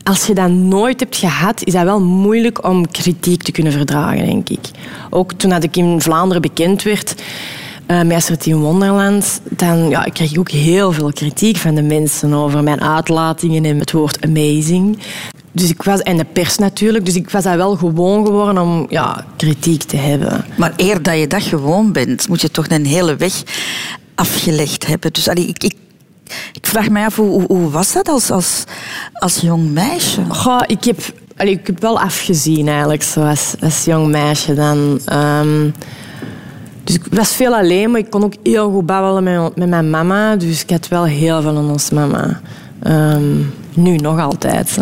[0.03, 4.25] als je dat nooit hebt gehad, is dat wel moeilijk om kritiek te kunnen verdragen,
[4.25, 4.69] denk ik.
[5.09, 7.15] Ook toen ik in Vlaanderen bekend werd,
[7.87, 12.33] uh, Meester in Wonderland, dan ja, kreeg ik ook heel veel kritiek van de mensen
[12.33, 14.97] over mijn uitlatingen en het woord amazing.
[15.55, 18.85] Dus ik was, en de pers natuurlijk, dus ik was daar wel gewoon geworden om
[18.89, 20.45] ja, kritiek te hebben.
[20.57, 23.43] Maar eer dat je dat gewoon bent, moet je toch een hele weg
[24.15, 25.13] afgelegd hebben.
[25.13, 25.75] Dus allee, ik, ik,
[26.53, 28.63] ik vraag me af, hoe, hoe, hoe was dat als, als,
[29.13, 30.21] als jong meisje?
[30.29, 30.99] Goh, ik, heb,
[31.37, 34.99] allee, ik heb wel afgezien eigenlijk, zo als, als jong meisje dan.
[35.13, 35.73] Um,
[36.83, 39.89] dus ik was veel alleen, maar ik kon ook heel goed babbelen met, met mijn
[39.89, 40.35] mama.
[40.35, 42.41] Dus ik had wel heel veel aan ons mama.
[42.87, 44.75] Um, nu nog altijd.
[44.75, 44.81] Hè.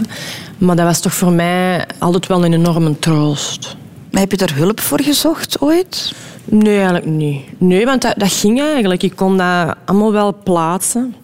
[0.61, 3.75] Maar dat was toch voor mij altijd wel een enorme troost.
[4.11, 6.13] Maar heb je daar hulp voor gezocht ooit?
[6.45, 7.41] Nee, eigenlijk niet.
[7.57, 9.03] Nee, want dat, dat ging eigenlijk.
[9.03, 11.15] Ik kon dat allemaal wel plaatsen.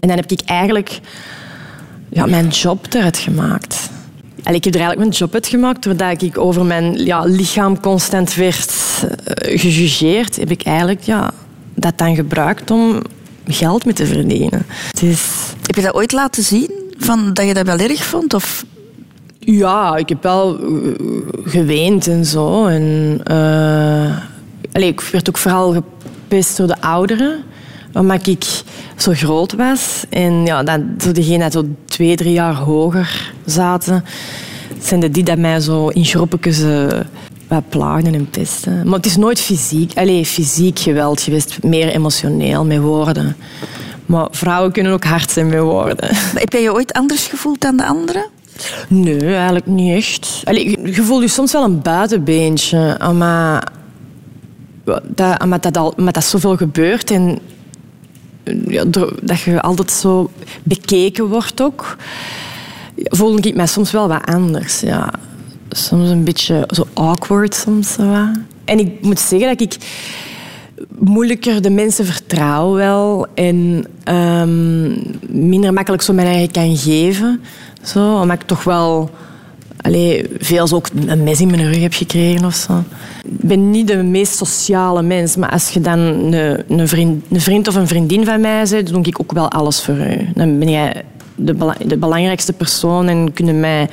[0.00, 1.00] En dan heb ik eigenlijk
[2.08, 3.90] ja, mijn job eruit gemaakt.
[4.42, 7.80] En ik heb er eigenlijk mijn job uit gemaakt doordat ik over mijn ja, lichaam
[7.80, 8.72] constant werd
[9.04, 10.36] uh, gejugeerd.
[10.36, 11.30] Heb ik eigenlijk ja,
[11.74, 13.02] dat dan gebruikt om
[13.46, 14.66] geld mee te verdienen.
[15.00, 15.30] Dus...
[15.66, 16.70] Heb je dat ooit laten zien?
[16.98, 18.34] Van, dat je dat wel erg vond?
[18.34, 18.64] Of
[19.46, 20.94] ja, ik heb wel uh,
[21.44, 22.66] geweend en zo.
[22.66, 24.16] En, uh,
[24.72, 27.44] ik werd ook vooral gepest door de ouderen.
[27.92, 28.62] Omdat ik
[28.96, 30.04] zo groot was.
[30.08, 34.04] En ja, dan, zo die zo twee, drie jaar hoger zaten...
[34.80, 36.86] zijn de die dat mij zo in groepjes uh,
[37.68, 38.82] plaagden en pesten.
[38.84, 41.62] Maar het is nooit fysiek, allez, fysiek geweld geweest.
[41.62, 43.36] Meer emotioneel, met woorden.
[44.06, 46.08] Maar vrouwen kunnen ook hard zijn met woorden.
[46.34, 48.35] Heb jij je ooit anders gevoeld dan de anderen?
[48.88, 50.42] Nee, eigenlijk niet echt.
[50.44, 53.70] Allee, je voelt je soms wel een buitenbeentje, omdat
[55.02, 57.38] dat, omdat dat, al, omdat dat zoveel gebeurt en
[58.68, 58.84] ja,
[59.22, 60.30] dat je altijd zo
[60.62, 61.96] bekeken wordt ook,
[62.96, 64.80] voelde ik mij soms wel wat anders.
[64.80, 65.10] Ja.
[65.68, 67.92] Soms een beetje zo awkward soms.
[67.92, 68.28] Zo.
[68.64, 69.76] En ik moet zeggen dat ik
[70.98, 77.40] moeilijker de mensen vertrouw wel en um, minder makkelijk zo mijn eigen kan geven.
[77.86, 79.10] Zo, omdat ik toch wel
[79.80, 82.84] allee, veel ook een mes in mijn rug heb gekregen of zo.
[83.22, 87.40] Ik ben niet de meest sociale mens, maar als je dan een, een, vriend, een
[87.40, 90.28] vriend of een vriendin van mij bent, dan doe ik ook wel alles voor u.
[90.34, 93.88] Dan ben jij de, de belangrijkste persoon en kun mij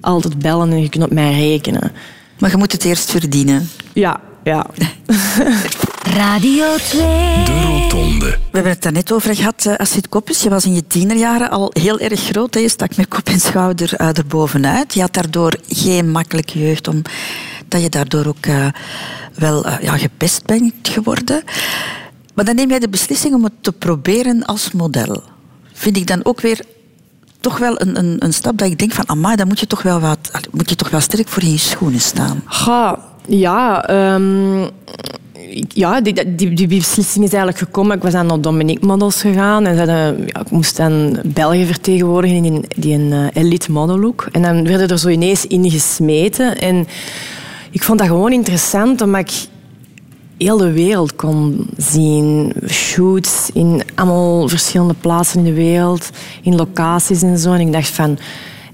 [0.00, 1.92] altijd bellen en je kunt op mij rekenen.
[2.38, 3.68] Maar je moet het eerst verdienen.
[3.92, 4.66] Ja, ja.
[6.04, 7.00] Radio 2.
[7.44, 8.26] De Rotonde.
[8.26, 10.42] We hebben het daar net over gehad, uh, Astrid Koppes.
[10.42, 12.54] Je was in je tienerjaren al heel erg groot.
[12.54, 12.60] Hè?
[12.60, 14.94] Je stak met kop en schouder uh, erbovenuit.
[14.94, 17.12] Je had daardoor geen makkelijke jeugd, omdat
[17.68, 18.66] je daardoor ook uh,
[19.34, 21.42] wel ja, gepest bent geworden.
[22.34, 25.22] Maar dan neem jij de beslissing om het te proberen als model.
[25.72, 26.60] Vind ik dan ook weer
[27.40, 29.82] toch wel een, een, een stap dat ik denk van, amai, dan moet je toch
[29.82, 32.42] wel wat, moet je toch wel sterk voor in je schoenen staan.
[32.46, 34.70] Ga, ja, um,
[35.68, 37.96] ja die, die, die, beslissing is eigenlijk gekomen.
[37.96, 42.44] Ik was dan naar Dominique Models gegaan en zeiden, ja, ik moest dan België vertegenwoordigen
[42.44, 44.28] in die een uh, elite modellook.
[44.32, 46.58] En dan werden er zo ineens in gesmeten.
[46.58, 46.86] En
[47.70, 49.48] ik vond dat gewoon interessant, omdat ik
[50.38, 52.52] heel de wereld kon zien.
[52.68, 56.10] Shoots in allemaal verschillende plaatsen in de wereld,
[56.42, 57.52] in locaties en zo.
[57.52, 58.18] En ik dacht van,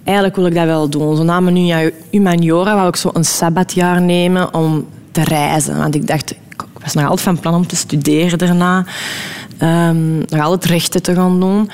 [0.05, 1.17] eigenlijk wil ik dat wel doen.
[1.17, 5.79] Zo na mijn humaniora wou ik zo een sabbatjaar nemen om te reizen.
[5.79, 6.35] Want ik dacht,
[6.81, 8.87] ik was nog altijd van plan om te studeren daarna.
[9.63, 11.71] Um, nog altijd rechten te gaan doen.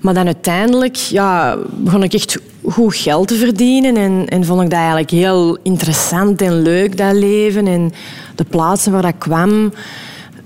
[0.00, 3.96] Maar dan uiteindelijk ja, begon ik echt goed geld te verdienen.
[3.96, 7.66] En, en vond ik dat eigenlijk heel interessant en leuk, dat leven.
[7.66, 7.92] En
[8.34, 9.72] de plaatsen waar ik kwam,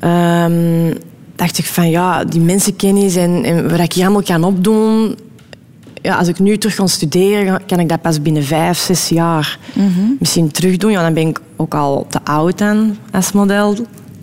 [0.00, 0.92] um,
[1.36, 5.16] dacht ik van ja, die mensenkennis en, en wat ik hier allemaal kan opdoen.
[6.04, 9.58] Ja, als ik nu terug ga studeren, kan ik dat pas binnen vijf, zes jaar
[10.18, 10.90] misschien terugdoen.
[10.90, 13.76] Ja, dan ben ik ook al te oud dan als model.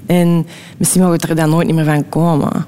[0.05, 2.65] En misschien mag ik er dan nooit meer van komen.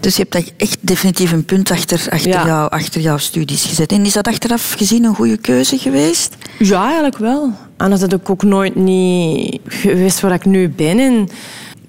[0.00, 2.46] Dus je hebt echt definitief een punt achter, achter, Ja.
[2.46, 3.92] jou, achter jouw studies gezet.
[3.92, 6.36] En is dat achteraf gezien een goede keuze geweest?
[6.58, 7.52] Ja, eigenlijk wel.
[7.76, 10.98] Anders had ik ook nooit niet geweest waar ik nu ben.
[10.98, 11.28] En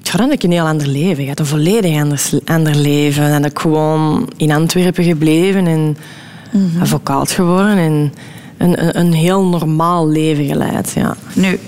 [0.01, 1.39] ja, dan had ik een heel ander leven gehad.
[1.39, 3.23] Een volledig anders, ander leven.
[3.23, 5.97] Dan had ik gewoon in Antwerpen gebleven en
[6.81, 7.77] advocaat geworden.
[7.77, 8.13] En
[8.59, 11.15] een, een, een heel normaal leven geleid, ja.
[11.33, 11.59] Nu,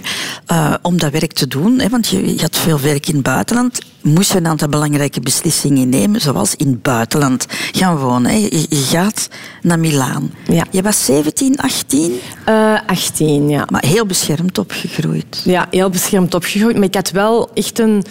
[0.45, 3.23] eh, om dat werk te doen, hè, want je, je had veel werk in het
[3.23, 8.31] buitenland, moest je een aantal belangrijke beslissingen nemen, zoals in het buitenland gaan wonen.
[8.31, 8.37] Hè.
[8.37, 9.29] Je, je gaat
[9.61, 10.31] naar Milaan.
[10.47, 10.65] Ja.
[10.71, 13.65] Je was 17, 18, Eh 18, ja.
[13.69, 15.41] maar heel beschermd opgegroeid.
[15.43, 16.75] Ja, heel beschermd opgegroeid.
[16.75, 18.03] Maar ik had wel echt een...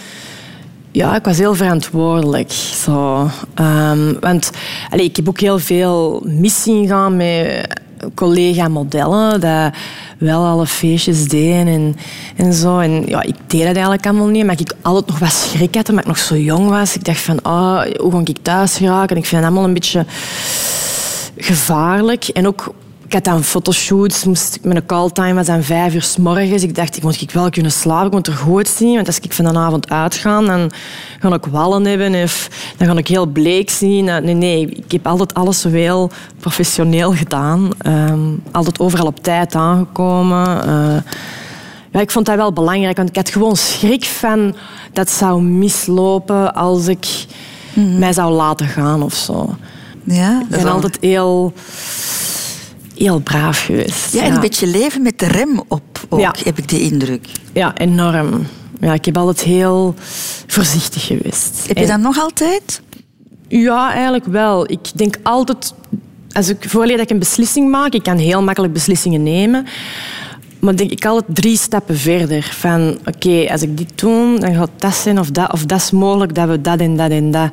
[0.91, 2.51] Ja, ik was heel verantwoordelijk.
[2.51, 3.29] Zo.
[3.53, 4.51] Ehm, want
[4.89, 7.67] allee, ik heb ook heel veel mis zien gaan met
[8.13, 9.39] collega-modellen.
[9.39, 9.73] Dat
[10.17, 11.95] wel alle feestjes deden en,
[12.35, 12.79] en zo.
[12.79, 14.45] En ja, ik deed dat eigenlijk allemaal niet.
[14.45, 16.95] Maar ik altijd nog wat schrik had, omdat ik nog zo jong was.
[16.95, 19.15] Ik dacht van, oh, hoe ga ik thuis geraken?
[19.15, 20.05] En ik vind het allemaal een beetje
[21.37, 22.27] gevaarlijk.
[22.27, 22.73] En ook,
[23.11, 26.63] ik had dan fotoshoots, moest mijn calltime was aan vijf uur s morgens.
[26.63, 28.95] Ik dacht, ik moet ik wel kunnen slapen, ik moet er goed zien.
[28.95, 30.71] Want als ik van de avond uitga, dan
[31.19, 34.09] ga ik wallen hebben of dan ga ik heel bleek zien.
[34.09, 37.69] Eh, Nee, nee, ik heb altijd alles zo heel professioneel gedaan.
[37.77, 38.19] Ehm,
[38.51, 40.63] altijd overal op tijd aangekomen.
[40.63, 41.11] Eh,
[41.91, 44.55] ja, ik vond dat wel belangrijk, want ik had gewoon schrik van
[44.93, 47.25] dat zou mislopen als ik
[47.73, 49.55] mij zou laten gaan of zo.
[50.03, 51.53] Ja, Ik ben altijd heel,
[52.97, 54.13] heel braaf geweest.
[54.13, 57.27] Ja, en een beetje leven met de rem op, ook, heb ik de indruk.
[57.53, 58.45] Ja, enorm.
[58.79, 59.95] Ja, ik heb altijd heel
[60.47, 61.63] voorzichtig geweest.
[61.67, 62.81] Heb je En- dat nog altijd?
[63.47, 64.71] Ja, eigenlijk wel.
[64.71, 65.73] Ik denk altijd,
[66.31, 69.65] als ik voorleer dat ik een beslissing maak, ik kan heel makkelijk beslissingen nemen.
[70.59, 72.43] Maar denk ik altijd drie stappen verder.
[72.59, 75.91] Van oké, als ik dit doe, dan gaat dat zijn of dat, of dat is
[75.91, 77.49] mogelijk dat we dat en dat en dat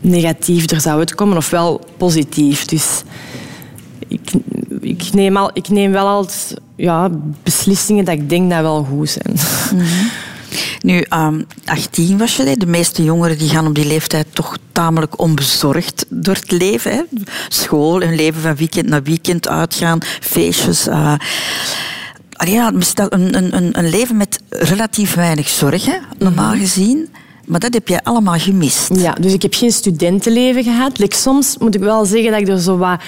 [0.00, 2.64] negatief er zou uitkomen, ofwel positief.
[2.64, 3.02] Dus
[4.88, 7.10] ik, neem, al, ik neem wel altijd ja,
[7.42, 9.36] beslissingen dat ik denk dat wel goed zijn.
[10.80, 12.56] Nu, ehm 18 was je.
[12.56, 16.92] De meeste jongeren die gaan op die leeftijd toch tamelijk onbezorgd door het leven.
[16.92, 17.02] Hè.
[17.48, 20.88] School, hun leven van weekend naar weekend uitgaan, feestjes.
[22.32, 27.08] Allee, ja, een, een, een, een leven met relatief weinig zorgen, normaal gezien.
[27.46, 28.90] Maar dat heb jij allemaal gemist.
[28.94, 30.98] Ja, dus ik heb geen studentenleven gehad.
[30.98, 33.00] Like, soms moet ik wel zeggen dat ik er zo wat...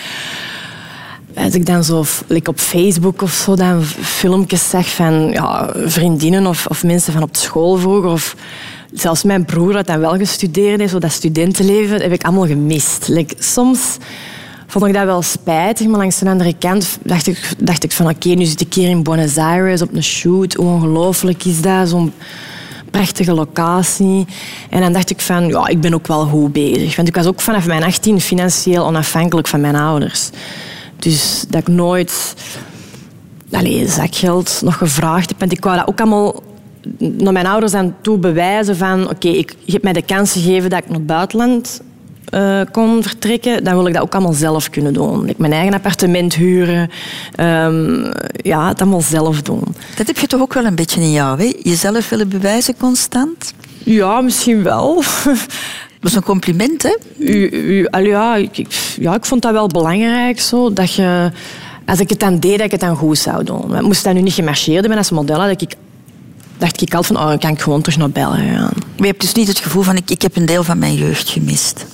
[1.38, 2.04] Als ik dan zo
[2.44, 7.36] op Facebook of zo dan filmpjes zag van ja, vriendinnen of, of mensen van op
[7.36, 8.10] school vroeger...
[8.10, 8.36] Of
[8.92, 13.08] zelfs mijn broer dat dan wel gestudeerd heeft, zo dat studentenleven, heb ik allemaal gemist.
[13.08, 13.96] Like, soms
[14.66, 18.08] vond ik dat wel spijtig, maar langs de andere kant dacht ik, dacht ik van
[18.08, 20.54] oké, nu zit ik hier in Buenos Aires op een shoot.
[20.54, 21.88] Hoe ongelooflijk is dat?
[21.88, 22.12] Zo'n
[22.90, 24.26] prachtige locatie.
[24.70, 26.96] En dan dacht ik van, ja, ik ben ook wel goed bezig.
[26.96, 30.30] Want ik was ook vanaf mijn 18 financieel onafhankelijk van mijn ouders.
[30.98, 32.34] Dus dat ik nooit
[33.50, 35.38] allee, zakgeld nog gevraagd heb.
[35.38, 36.42] Want ik wou dat ook allemaal
[36.98, 40.70] naar mijn ouders aan toe bewijzen van oké, ik je hebt mij de kans gegeven
[40.70, 41.80] dat ik naar het buitenland
[42.24, 45.28] eh, kon vertrekken, dan wil ik dat ook allemaal zelf kunnen doen.
[45.28, 46.90] Ik mijn eigen appartement huren,
[47.34, 49.64] ehm, ja, het allemaal zelf doen.
[49.96, 51.52] Dat heb je toch ook wel een beetje in jou, hè?
[51.62, 53.54] Jezelf willen bewijzen constant.
[53.84, 55.02] Ja, misschien wel.
[56.00, 56.96] Dat is een compliment, hè?
[57.18, 58.66] U, u, al ja, ik,
[59.00, 60.40] ja, ik vond dat wel belangrijk.
[60.40, 61.30] Zo, dat je,
[61.86, 63.76] als ik het dan deed, dat ik het dan goed zou doen.
[63.76, 65.38] Ik moest dat nu niet gemarcheerd hebben als model.
[65.38, 65.74] Dat ik,
[66.58, 68.72] dacht ik altijd van, oh, dan kan ik gewoon terug naar België gaan.
[68.74, 70.94] Maar je hebt dus niet het gevoel van, ik, ik heb een deel van mijn
[70.94, 71.86] jeugd gemist.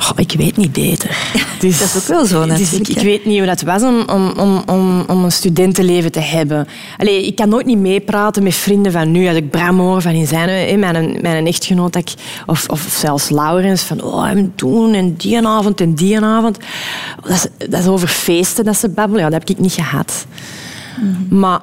[0.00, 1.16] Oh, ik weet niet beter.
[1.60, 4.32] Dus, dat is ook wel zo, dus ik, weet niet hoe dat was om, om,
[4.66, 6.68] om, om, een studentenleven te hebben.
[6.96, 9.26] Allee, ik kan nooit niet meepraten met vrienden van nu.
[9.26, 12.14] Als ik Bram hoor van in zijn, mijn, mijn echtgenoot, dat ik,
[12.46, 16.58] of, of zelfs Laurens, van oh, en toen en die avond en die avond.
[17.22, 19.24] Dat is, dat is over feesten dat ze babbelen.
[19.24, 20.26] Ja, dat heb ik niet gehad.
[21.28, 21.60] Maar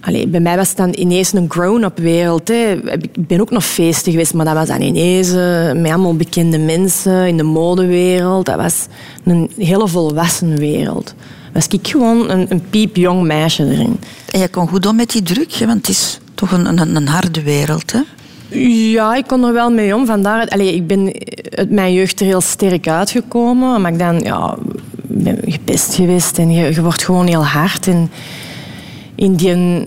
[0.00, 2.48] Allee, bij mij was het dan ineens een grown-up wereld.
[2.48, 2.92] Hè.
[3.00, 6.58] Ik ben ook nog feestig geweest, maar dat was dan ineens uh, met allemaal bekende
[6.58, 8.46] mensen in de modewereld.
[8.46, 8.86] Dat was
[9.24, 11.14] een hele volwassen wereld.
[11.52, 14.00] Was ik gewoon een, een piepjong meisje erin.
[14.30, 15.66] En je kon goed om met die druk, hè?
[15.66, 17.92] want het is toch een, een, een harde wereld.
[17.92, 18.00] Hè?
[18.92, 20.06] Ja, ik kon er wel mee om.
[20.06, 21.12] Vandaar, allee, ik ben
[21.50, 23.80] uit mijn jeugd er heel sterk uitgekomen.
[23.80, 24.56] Maar ik dan, ja,
[25.02, 27.86] ben gepest geweest en je, je wordt gewoon heel hard.
[27.86, 28.10] En
[29.20, 29.84] in die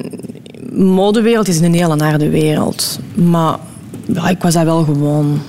[0.73, 2.99] modewereld is een hele harde wereld.
[3.13, 3.57] Maar
[4.05, 5.41] ja, ik was dat wel gewoon.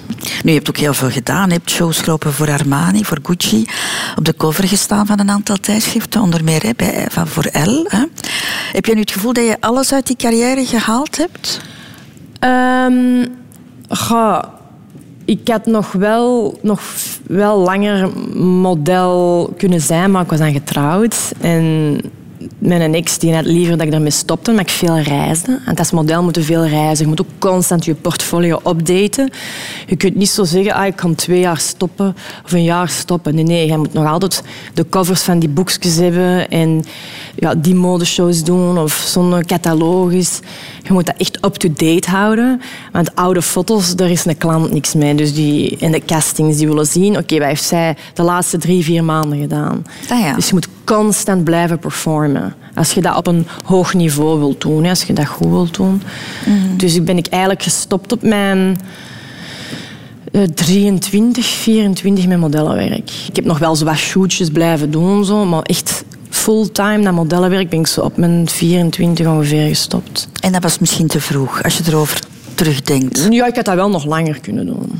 [0.42, 1.48] Nu, je hebt ook heel veel gedaan.
[1.48, 3.64] Je hebt shows gelopen voor Armani, voor Gucci.
[4.16, 7.84] Op de cover gestaan van een aantal tijdschriften, onder meer hè, bij, van voor L.
[7.88, 8.04] Hè.
[8.72, 11.60] Heb je nu het gevoel dat je alles uit die carrière gehaald hebt?
[12.40, 13.26] Um,
[15.24, 16.80] ik had nog wel, nog
[17.26, 21.32] wel langer model kunnen zijn, maar ik was dan getrouwd.
[21.40, 22.00] En
[22.58, 25.60] mijn ex die had liever dat ik ermee stopte, maar ik veel reisde.
[25.66, 27.04] En als model moet je veel reizen.
[27.04, 29.30] Je moet ook constant je portfolio updaten.
[29.86, 33.34] Je kunt niet zo zeggen, ah, ik kan twee jaar stoppen of een jaar stoppen.
[33.34, 34.42] Nee, nee, je moet nog altijd
[34.74, 36.84] de covers van die boekjes hebben en
[37.34, 40.40] ja, die modeshows doen of zo'n catalogus.
[40.82, 42.60] Je moet dat echt up-to-date houden.
[42.92, 45.14] Want oude foto's, daar is een klant niks mee.
[45.14, 48.84] Dus die, en de castings die willen zien, oké, wat heeft zij de laatste drie,
[48.84, 49.84] vier maanden gedaan?
[50.08, 50.34] Ah, ja.
[50.34, 52.54] Dus je moet constant blijven performen.
[52.74, 56.02] Als je dat op een hoog niveau wilt doen, als je dat goed wilt doen.
[56.46, 56.76] Mhm.
[56.76, 58.76] Dus ik ben ik eigenlijk gestopt op mijn...
[60.32, 63.10] eh, 23, 24 met modellenwerk.
[63.28, 67.68] Ik heb nog wel zo wat shootjes blijven doen, zo, maar echt fulltime naar modellenwerk
[67.70, 70.28] ben ik zo op mijn 24 ongeveer gestopt.
[70.40, 72.20] En dat was misschien te vroeg, als je erover
[72.54, 73.26] terugdenkt.
[73.30, 74.90] Ja, ik had dat wel nog langer kunnen doen.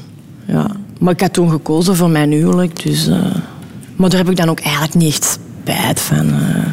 [0.46, 0.66] Ja.
[0.98, 2.82] Maar ik had toen gekozen voor mijn huwelijk.
[2.82, 3.16] Dus, eh,
[3.96, 6.28] Maar daar heb ik dan ook eigenlijk niet spijt van.
[6.28, 6.66] eh.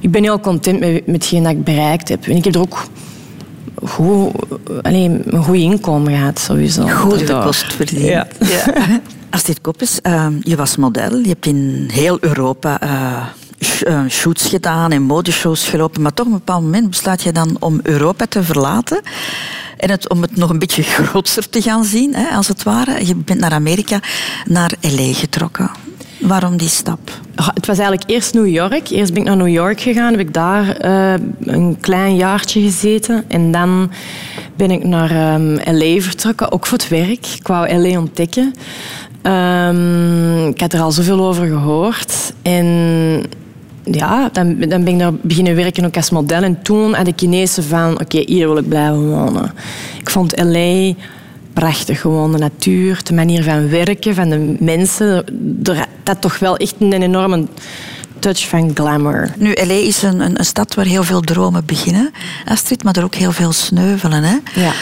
[0.00, 2.26] Ik ben heel content met, met hetgeen dat ik bereikt heb.
[2.26, 2.84] En ik heb er ook
[3.84, 4.32] goed,
[4.82, 6.86] alleen, een goed inkomen gehad, sowieso.
[6.88, 7.42] Goede Daardoor.
[7.44, 8.02] kost verdiend.
[8.04, 8.26] Ja.
[9.30, 11.16] Astrid Koppes, eh, je was model.
[11.18, 13.24] Je hebt in heel Europa eh,
[13.60, 16.02] sh- eh, shoots gedaan en modeshows gelopen.
[16.02, 19.00] Maar toch op een bepaald moment besluit je dan om Europa te verlaten.
[19.76, 23.06] En het, om het nog een beetje groter te gaan zien, hè, als het ware.
[23.06, 24.00] Je bent naar Amerika,
[24.44, 25.12] naar L.A.
[25.12, 25.70] getrokken.
[26.20, 27.10] Waarom die stap?
[27.34, 28.88] Het was eigenlijk eerst New York.
[28.90, 33.24] Eerst ben ik naar New York gegaan, heb ik daar eh, een klein jaartje gezeten.
[33.28, 33.90] En dan
[34.56, 37.26] ben ik naar ehm, LA vertrokken, ook voor het werk.
[37.26, 38.54] Ik wou LA ontdekken.
[39.22, 42.32] Ehm, ik had er al zoveel over gehoord.
[42.42, 42.66] En
[43.84, 46.42] ja, dan, dan ben ik daar beginnen werken ook als model.
[46.42, 49.52] En toen had ik ineens van, oké, hier wil ik blijven wonen.
[50.00, 50.92] Ik vond LA
[51.52, 55.24] prachtig, gewoon de natuur, de manier van werken, van de mensen.
[56.04, 57.46] Had toch wel echt een enorme
[58.18, 59.32] touch van glamour.
[59.36, 59.72] Nu, L.A.
[59.72, 62.10] is een, een, een stad waar heel veel dromen beginnen,
[62.44, 64.22] Astrid, maar er ook heel veel sneuvelen.
[64.22, 64.36] Hè?
[64.54, 64.72] Ja.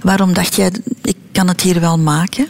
[0.00, 0.70] Waarom dacht jij,
[1.02, 2.46] ik kan het hier wel maken?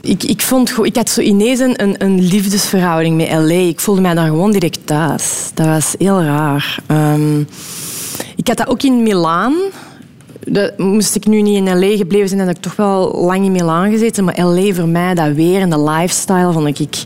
[0.00, 3.68] Ik, ik, vond, ik had zo ineens een, een, een liefdesverhouding met L.A.
[3.68, 5.50] Ik voelde mij daar gewoon direct thuis.
[5.54, 6.78] Dat was heel raar.
[6.86, 7.40] Ehm,
[8.36, 9.54] ik had dat ook in Milaan.
[10.52, 11.96] Dat, moest ik nu niet in L.A.
[11.96, 14.24] gebleven zijn, dan had ik toch wel lang in Milaan gezeten.
[14.24, 14.72] Maar L.A.
[14.74, 17.02] voor mij, dat weer en de lifestyle, vond ik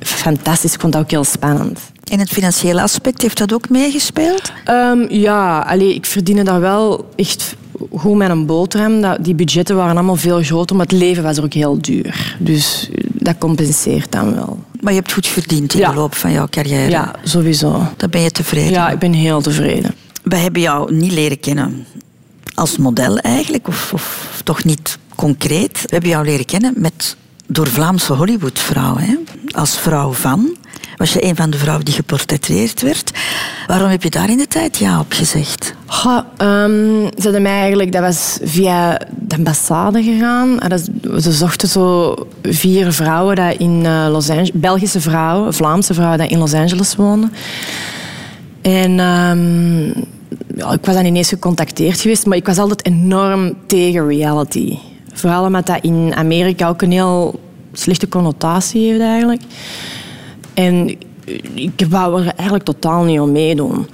[0.00, 0.74] fantastisch.
[0.74, 1.80] Ik vond dat ook heel spannend.
[2.10, 4.52] En het financiële aspect, heeft dat ook meegespeeld?
[4.64, 7.56] Ehm, ja, allee, ik verdiende daar wel echt
[7.96, 9.00] goed met een boterham.
[9.00, 12.36] Dat, die budgetten waren allemaal veel groter, maar het leven was er ook heel duur.
[12.38, 14.58] Dus eh, dat compenseert dan wel.
[14.80, 15.88] Maar je hebt goed verdiend in Ja.
[15.90, 16.90] de loop van jouw carrière.
[16.90, 17.82] Ja, sowieso.
[17.96, 19.94] Daar ben je tevreden Ja, ik ben heel tevreden.
[20.22, 21.86] Wij hebben jou niet leren kennen
[22.54, 25.80] als model eigenlijk, of, toch niet concreet.
[25.82, 29.26] We hebben jou leren kennen met, door Vlaamse Hollywoodvrouwen.
[29.50, 30.56] Als vrouw van.
[30.96, 33.10] Was je een van de vrouwen die geportretteerd werd.
[33.66, 35.74] Waarom heb je daar in de tijd ja op gezegd?
[36.36, 40.56] Ehm, ze hadden mij eigenlijk, dat was via de ambassade gegaan.
[40.68, 40.88] Dat,
[41.22, 46.28] ze zochten zo vier vrouwen dat in eh, Los Angeles, Belgische vrouwen, Vlaamse vrouwen die
[46.28, 47.32] in Los Angeles woonden.
[48.62, 50.04] En ehm,
[50.56, 54.78] ik was dan ineens gecontacteerd geweest, maar ik was altijd enorm tegen reality.
[55.12, 57.40] Vooral omdat dat in Amerika ook een heel
[57.72, 59.42] slechte connotatie heeft eigenlijk.
[60.54, 60.96] En
[61.54, 63.86] ik wou er eigenlijk totaal niet om meedoen.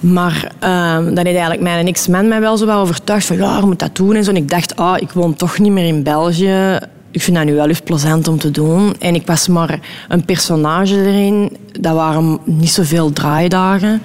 [0.00, 3.66] Maar ehm, dan heeft eigenlijk mijn ex-man mij wel zo wel overtuigd van ja, je
[3.66, 4.30] moet dat doen en zo.
[4.30, 6.78] En ik dacht, ah, ik woon toch niet meer in België.
[7.16, 8.94] Ik vind dat nu wel eens plezant om te doen.
[8.98, 11.56] En ik was maar een personage erin.
[11.80, 14.02] Dat waren niet zoveel draaidagen.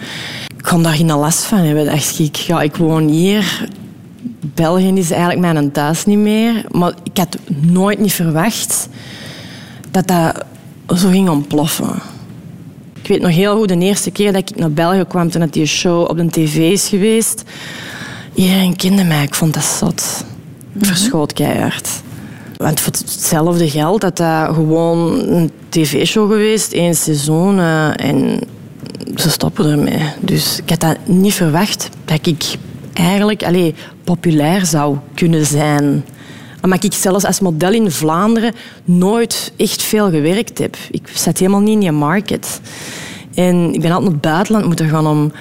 [0.57, 1.85] Ik kon daar geen last van hebben.
[1.85, 3.67] Dacht ik, ja, ik woon hier.
[4.53, 6.65] België is eigenlijk mijn thuis niet meer.
[6.69, 8.89] Maar ik had nooit niet verwacht
[9.89, 10.45] dat dat
[10.99, 12.01] zo ging ontploffen.
[13.01, 15.53] Ik weet nog heel goed de eerste keer dat ik naar België kwam toen dat
[15.53, 17.43] die show op de tv is geweest.
[18.33, 20.25] Iedereen kende mij, ik vond dat zot.
[20.79, 21.89] Ik verschoot keihard.
[22.61, 27.59] Want voor hetzelfde geld dat dat gewoon een tv-show geweest, één seizoen.
[27.59, 28.39] eh, en
[29.15, 30.01] ze stoppen ermee.
[30.19, 32.43] Dus ik had dat niet verwacht dat ik
[32.93, 36.05] eigenlijk allee, populair zou kunnen zijn.
[36.61, 40.77] Omdat ik zelfs als model in Vlaanderen nooit echt veel gewerkt heb.
[40.91, 42.61] Ik zat helemaal niet in die market.
[43.33, 45.31] En ik ben altijd naar het buitenland moeten gaan om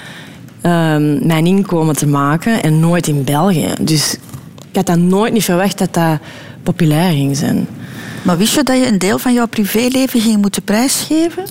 [0.61, 3.69] ehm, mijn inkomen te maken en nooit in België.
[3.81, 4.17] Dus
[4.71, 6.19] ik had dat nooit niet verwacht dat dat
[6.63, 7.67] populair ging zijn.
[8.23, 11.45] Maar wist je dat je een deel van jouw privéleven ging moeten prijsgeven?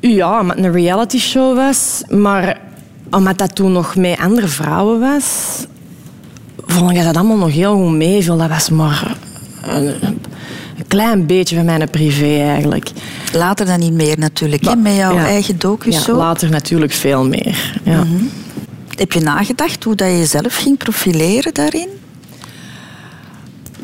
[0.00, 2.02] Ja, omdat het een reality show was.
[2.08, 2.60] Maar
[3.10, 5.24] omdat dat toen nog met andere vrouwen was,
[6.66, 8.36] vond ik dat allemaal nog heel goed meeviel.
[8.36, 9.16] Dat was maar
[9.62, 10.20] een, een
[10.88, 12.90] klein beetje van mijn privé eigenlijk.
[13.32, 15.24] Later dan niet meer natuurlijk, hè, met jouw Ja.
[15.26, 16.16] eigen docus Ja, zo.
[16.16, 17.80] later natuurlijk veel meer.
[17.84, 18.04] Ja.
[18.96, 21.88] Heb je nagedacht hoe dat je jezelf ging profileren daarin?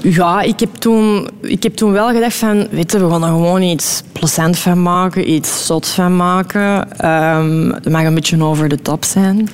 [0.03, 3.29] Ja, ik heb, toen, ik heb toen wel gedacht van, weet je, we gaan er
[3.29, 6.99] gewoon iets plezant van maken, iets zots van maken.
[6.99, 9.49] Ehm, het mag een beetje over de top zijn.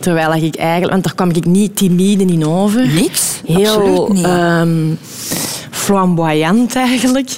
[0.00, 2.88] Terwijl ik eigenlijk, want daar kwam ik niet timide in over.
[2.88, 3.40] Niks?
[3.46, 4.24] Heel Absoluut niet.
[4.24, 4.94] ehm,
[5.70, 7.30] flamboyant eigenlijk.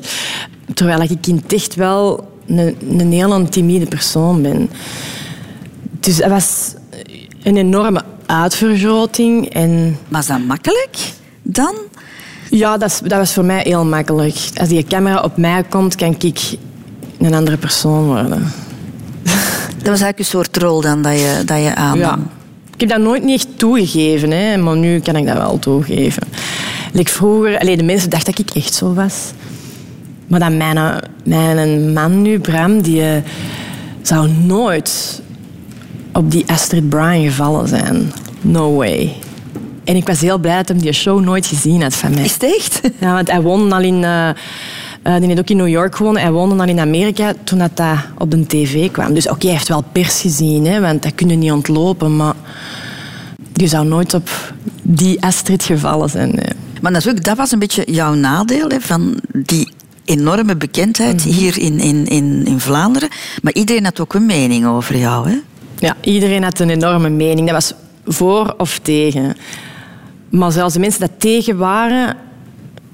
[0.74, 4.70] Terwijl ik in echt wel een, een heel timide persoon ben.
[6.00, 6.74] Dus dat was
[7.42, 9.48] een enorme uitvergroting.
[9.48, 10.96] En is dat makkelijk
[11.42, 11.74] dan?
[12.58, 14.36] Ja, dat, is- dat was voor mij heel makkelijk.
[14.54, 16.40] Als die camera op mij komt, kan ik
[17.18, 18.52] een andere persoon worden.
[19.76, 21.98] Dat was eigenlijk een soort rol dan dat je, dat je aannam.
[21.98, 22.18] Ja.
[22.74, 26.22] Ik heb dat nooit niet echt toegegeven, hè, maar nu kan ik dat wel toegeven.
[26.92, 29.14] Like vroeger, allee, de mensen dachten dat ik echt zo was.
[30.26, 33.16] Maar dan mijn, mijn man nu, Bram, die eh,
[34.02, 35.22] zou nooit
[36.12, 38.12] op die Astrid Bryan gevallen zijn.
[38.40, 39.14] No way.
[39.84, 42.24] En ik was heel blij dat hij die show nooit gezien had van mij.
[42.24, 42.80] Is het echt?
[43.00, 44.04] Ja, want hij woonde al in...
[44.04, 44.28] eh
[45.02, 46.18] eh, die heeft ook in New York gewoond.
[46.18, 49.14] Hij woonde al in Amerika toen dat, dat op de tv kwam.
[49.14, 52.16] Dus oké, hij heeft wel pers gezien, hè, want dat kun je niet ontlopen.
[52.16, 52.34] Maar
[53.52, 54.28] je zou nooit op
[54.82, 56.28] die Astrid gevallen zijn.
[56.34, 56.44] nee.
[56.80, 59.68] Maar ook, dat was een beetje jouw nadeel, hè, van die
[60.04, 61.34] enorme bekendheid Mhm.
[61.34, 63.08] hier in, in, in, in Vlaanderen.
[63.42, 65.28] Maar iedereen had ook een mening over jou.
[65.28, 65.36] Hè?
[65.78, 67.50] Ja, iedereen had een enorme mening.
[67.50, 67.74] Dat was
[68.16, 69.36] voor of tegen.
[70.34, 72.16] Maar zelfs de mensen die tegen waren,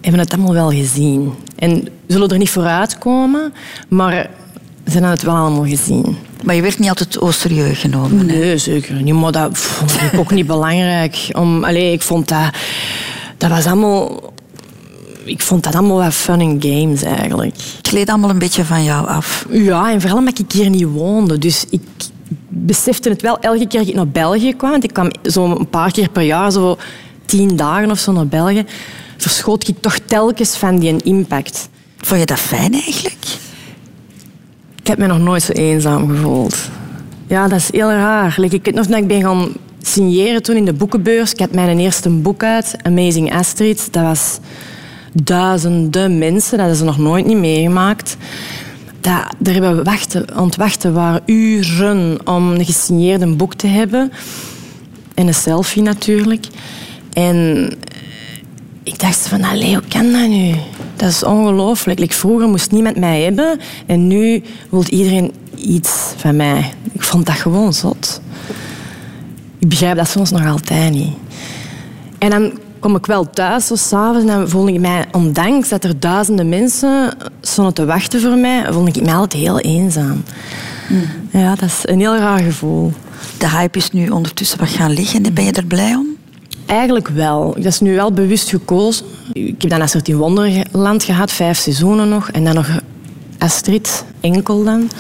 [0.00, 1.32] hebben het allemaal wel gezien.
[1.56, 3.52] En zullen er niet vooruit komen,
[3.88, 4.30] maar
[4.86, 6.16] ze hebben het wel allemaal gezien.
[6.44, 8.28] Maar je werd niet altijd serieus genomen.
[8.28, 8.36] hè?
[8.36, 9.14] Nee, zeker niet.
[9.14, 11.28] Maar dat vond ik ook niet belangrijk.
[11.32, 12.50] Om, allee, ik vond dat...
[13.36, 14.32] Dat was allemaal...
[15.24, 17.54] Ik vond dat allemaal wel fun and games, eigenlijk.
[17.76, 19.46] Het gleed allemaal een beetje van jou af.
[19.50, 21.38] Ja, en vooral omdat ik hier niet woonde.
[21.38, 21.82] Dus ik
[22.48, 24.70] besefte het wel elke keer dat ik naar België kwam.
[24.70, 26.78] Want ik kwam zo een paar keer per jaar, zo
[27.30, 28.64] tien dagen of zo naar België.
[29.16, 31.68] Verschoot ik toch telkens van die impact.
[31.96, 33.26] Vond je dat fijn eigenlijk?
[34.80, 36.56] Ik heb me nog nooit zo eenzaam gevoeld.
[37.26, 38.34] Ja, dat is heel raar.
[38.36, 39.48] Like, ik weet nog dat ik ben gaan
[39.82, 41.32] signeren toen in de boekenbeurs.
[41.32, 43.88] Ik had mijn eerste boek uit, Amazing Astrid.
[43.92, 44.38] Dat was
[45.12, 46.50] duizenden mensen.
[46.50, 48.16] Dat hebben ze nog nooit niet meegemaakt.
[49.00, 53.66] Dat, daar hebben we wachten, aan het wachten waren uren om een gesigneerd boek te
[53.66, 54.12] hebben.
[55.14, 56.46] En een selfie natuurlijk.
[57.12, 57.70] En
[58.82, 60.54] ik dacht van, allee, hoe kan dat nu?
[60.96, 61.98] Dat is ongelooflijk.
[61.98, 66.72] Like, vroeger moest niemand mij hebben en nu wil iedereen iets van mij.
[66.92, 68.20] Ik vond dat gewoon zot.
[69.58, 71.14] Ik begrijp dat soms nog altijd niet.
[72.18, 75.84] En dan kom ik wel thuis, zo s'avonds, en dan voelde ik mij, ondanks dat
[75.84, 80.22] er duizenden mensen stonden te wachten voor mij, voelde ik mij altijd heel eenzaam.
[81.30, 82.92] Ja, dat is een heel raar gevoel.
[83.38, 85.34] De hype is nu ondertussen wat gaan liggen.
[85.34, 86.06] Ben je er blij om?
[86.70, 87.52] Eigenlijk wel.
[87.54, 89.06] Dat is nu wel bewust gekozen.
[89.32, 92.30] Ik heb dan Astrid in Wonderland gehad, vijf seizoenen nog.
[92.30, 92.80] En dan nog
[93.38, 94.90] Astrid, enkel dan.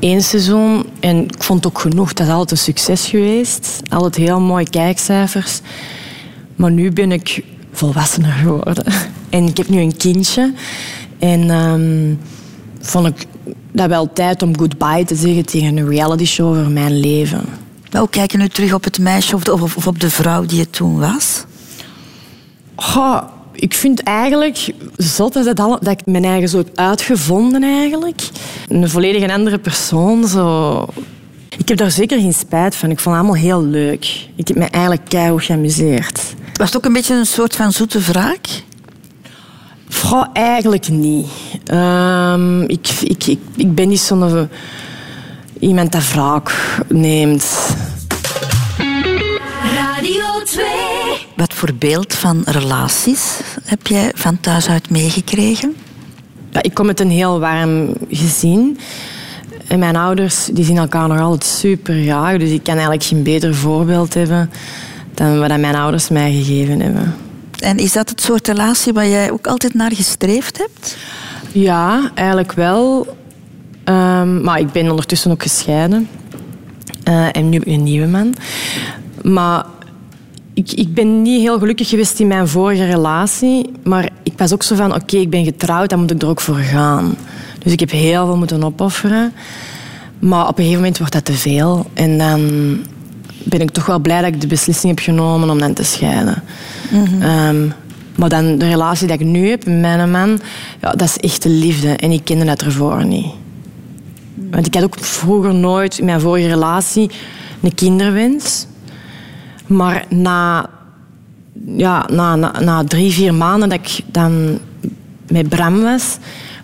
[0.00, 0.84] Eén seizoen.
[1.00, 2.12] En ik vond het ook genoeg.
[2.12, 3.80] Dat is altijd een succes geweest.
[3.88, 5.60] Altijd heel mooie kijkcijfers.
[6.56, 8.84] Maar nu ben ik volwassener geworden.
[9.30, 10.52] En ik heb nu een kindje.
[11.18, 12.14] En ehm,
[12.80, 13.26] vond ik
[13.72, 17.44] dat wel tijd om goodbye te zeggen tegen een reality show over mijn leven.
[17.90, 20.44] Wel, kijk je nu terug op het meisje of, de- of, of op de vrouw
[20.46, 21.44] die je toen was?
[23.52, 28.28] Ik vind eigenlijk zot dat, het dat ik mijn eigen zo heb uitgevonden eigenlijk.
[28.68, 30.28] Een volledig andere persoon.
[30.28, 30.86] Zo.
[31.58, 32.90] Ik heb daar zeker geen spijt van.
[32.90, 34.28] Ik vond het allemaal heel leuk.
[34.36, 36.20] Ik heb me eigenlijk keihard geamuseerd.
[36.54, 38.46] Was het ook een beetje een soort van zoete wraak?
[39.92, 41.26] Goh, eigenlijk niet.
[41.64, 44.48] Ehm, ik, ik, ik, ik ben niet zo'n
[45.60, 47.76] iemand dat wraak neemt.
[49.74, 50.66] Radio 2.
[51.36, 55.76] Wat voor beeld van relaties heb jij van thuis uit meegekregen?
[56.50, 58.78] Ja, ik kom met een heel warm gezin.
[59.66, 62.38] En mijn ouders die zien elkaar nog altijd super graag.
[62.38, 64.50] Dus ik kan eigenlijk geen beter voorbeeld hebben
[65.14, 67.14] dan wat mijn ouders mij gegeven hebben.
[67.58, 70.96] En is dat het soort relatie waar jij ook altijd naar gestreefd hebt?
[71.52, 73.06] Ja, eigenlijk wel.
[73.88, 76.08] Ehm, maar ik ben ondertussen ook gescheiden.
[77.04, 78.34] Eh, en nu heb ik een nieuwe man.
[79.22, 79.64] Maar
[80.54, 83.70] ik, ik ben niet heel gelukkig geweest in mijn vorige relatie.
[83.82, 86.40] Maar ik was ook zo van, oké, ik ben getrouwd, dan moet ik er ook
[86.40, 87.16] voor gaan.
[87.58, 89.32] Dus ik heb heel veel moeten opofferen.
[90.18, 91.86] Maar op een gegeven moment wordt dat te veel.
[91.94, 92.40] En dan
[93.42, 96.42] ben ik toch wel blij dat ik de beslissing heb genomen om dan te scheiden.
[97.20, 97.66] Ehm,
[98.16, 100.40] maar dan de relatie die ik nu heb met mijn man,
[100.80, 101.88] ja, dat is echt de liefde.
[101.88, 103.46] En ik kende dat ervoor niet.
[104.50, 107.10] Want ik had ook vroeger nooit in mijn vorige relatie
[107.62, 108.66] een kinderwens.
[109.66, 110.70] Maar na,
[111.76, 114.58] ja, na, na, na drie, vier maanden dat ik dan
[115.28, 116.16] met Bram was,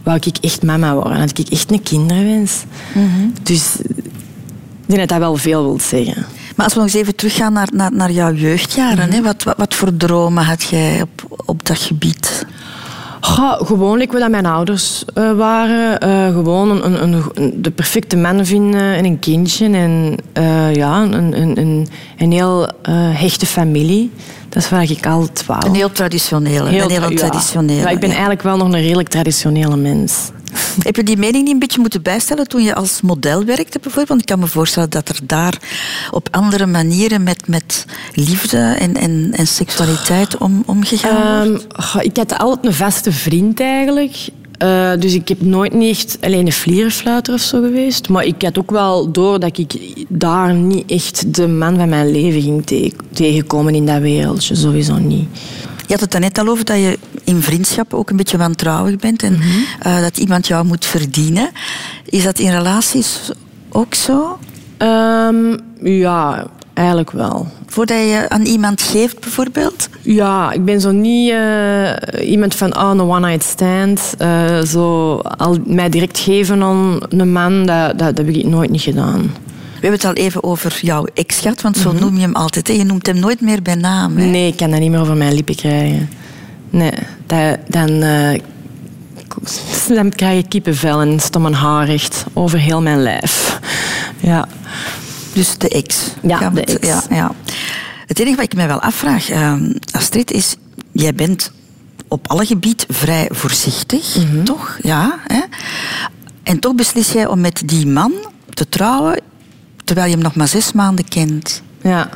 [0.03, 1.19] wou ik echt mama worden.
[1.19, 2.65] Had ik echt een kinderwens.
[3.43, 6.27] Dus ik denk dat dat wel veel wil zeggen.
[6.57, 9.57] Maar als we nog eens even teruggaan naar, naar, naar jouw jeugdjaren, hè, wat, wat,
[9.57, 12.47] wat voor dromen had jij op, op dat gebied?
[13.25, 16.01] Goh, gewoon like wat mijn ouders eh, waren.
[16.01, 19.69] Eh, gewoon een, een, een- de perfecte man vinden en een kindje.
[19.71, 21.39] En eh, ja, een,
[22.33, 24.11] heel hechte familie.
[24.55, 25.67] Dat waar ik altijd wou.
[25.67, 26.69] Een heel traditionele.
[26.69, 27.17] een heel ja.
[27.17, 27.81] traditionele.
[27.81, 30.31] Ja, ik ben eigenlijk wel nog een redelijk traditionele mens.
[30.83, 34.09] Heb je die mening niet een beetje moeten bijstellen toen je als model werkte bijvoorbeeld?
[34.09, 35.59] Want ik kan me voorstellen dat er daar
[36.11, 41.67] op andere manieren met, met liefde en, en, en seksualiteit om, omgegaan wordt.
[41.73, 44.17] Ehm, ik had altijd een vaste vriend eigenlijk.
[44.65, 48.09] Eh, dus ik heb nooit niet echt alleen een vlierenfluiter of zo geweest.
[48.09, 49.73] Maar ik had ook wel door dat ik
[50.09, 54.55] daar niet echt de man van mijn leven ging te- tegenkomen in dat wereldje.
[54.55, 55.29] Sowieso niet.
[55.87, 59.23] Je had het daarnet al over dat je in vriendschap ook een beetje wantrouwig bent
[59.23, 59.39] en
[59.81, 61.51] eh, dat iemand jou moet verdienen.
[62.05, 63.31] Is dat in relaties
[63.71, 64.39] ook zo?
[64.77, 67.47] Ehm, ja, eigenlijk wel.
[67.67, 69.89] Voordat je aan iemand geeft bijvoorbeeld?
[70.03, 74.15] Ja, ik ben zo niet eh, iemand van oh, een one-night stand.
[74.19, 78.71] Eh, zo al mij direct geven aan een man, dat, dat, dat heb ik nooit
[78.71, 79.21] niet gedaan.
[79.75, 82.69] We hebben het al even over jouw ex gehad, want zo noem je hem altijd.
[82.69, 82.75] Hè?
[82.75, 84.17] Je noemt hem nooit meer bij naam.
[84.17, 84.25] Hè?
[84.25, 86.09] Nee, ik kan dat niet meer over mijn lippen krijgen.
[86.71, 86.93] Nee,
[87.27, 88.01] dat, dan,
[89.97, 93.61] dan krijg ik kippenvel en mijn haar recht over heel mijn lijf.
[94.21, 94.49] Ja.
[95.35, 96.11] Dus de ex.
[96.23, 96.87] Ja, Gaan de ex.
[96.87, 97.31] Ja, ja.
[98.07, 100.57] Het enige wat ik mij wel afvraag, ehm, Astrid, is...
[100.93, 101.53] Jij bent
[102.09, 104.45] op alle gebied vrij voorzichtig, Mhm.
[104.45, 104.79] toch?
[104.83, 105.19] Ja.
[105.27, 105.41] Hè?
[106.43, 108.13] En toch beslis jij om met die man
[108.51, 109.21] te trouwen,
[109.85, 111.63] terwijl je hem nog maar zes maanden kent.
[111.83, 112.09] Ja.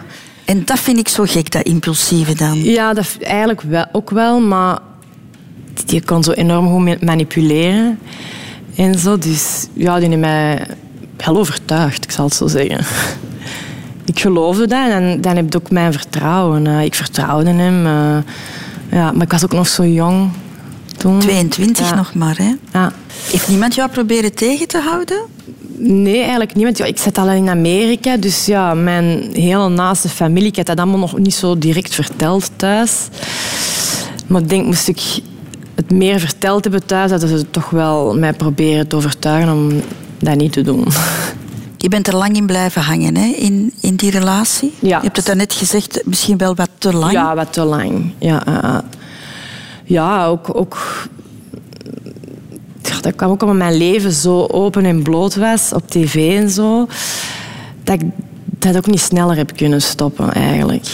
[0.45, 2.63] En dat vind ik zo gek, dat impulsieve dan.
[2.63, 4.79] Ja, dat eigenlijk wel, ook wel, maar
[5.87, 7.99] die kon zo enorm goed ma- manipuleren.
[8.77, 10.67] En zo, dus ja, die heeft mij
[11.23, 12.79] heel overtuigd, ik zal het zo zeggen.
[14.05, 16.67] Ik geloofde dat en dan heb ik ook mijn vertrouwen.
[16.67, 17.87] Eh, ik vertrouwde hem.
[17.87, 18.23] eh,
[18.99, 20.31] ja, maar ik was ook nog zo jong
[20.97, 21.19] toen.
[21.19, 21.95] 22 Ja.
[21.95, 22.53] nog maar, hè?
[22.73, 22.93] Ja.
[23.31, 25.19] Heeft niemand jou proberen tegen te houden?
[25.77, 28.17] Nee, eigenlijk ja, ik zat al in Amerika.
[28.17, 32.51] Dus ja, mijn hele naaste familie, ik had dat allemaal nog niet zo direct verteld
[32.57, 33.09] thuis.
[34.27, 35.01] Maar ik denk, moest ik
[35.75, 39.69] het meer verteld hebben thuis, dat ze toch wel mij proberen te overtuigen om
[40.19, 40.87] dat niet te doen.
[41.77, 44.75] Je bent er lang in blijven hangen, hè, in, in die relatie.
[44.79, 44.97] Ja.
[44.97, 47.13] Je hebt het daarnet gezegd, misschien wel wat te lang.
[47.13, 48.13] Ja, wat te lang.
[48.19, 48.79] Ja, eh.
[49.85, 50.55] ja ook...
[50.55, 50.79] ook
[52.83, 56.51] Ja, dat kwam ook omdat mijn leven zo open en bloot was op tv en
[56.51, 56.87] zo.
[57.85, 58.09] Dat ik
[58.59, 60.87] dat ook niet sneller heb kunnen stoppen, eigenlijk.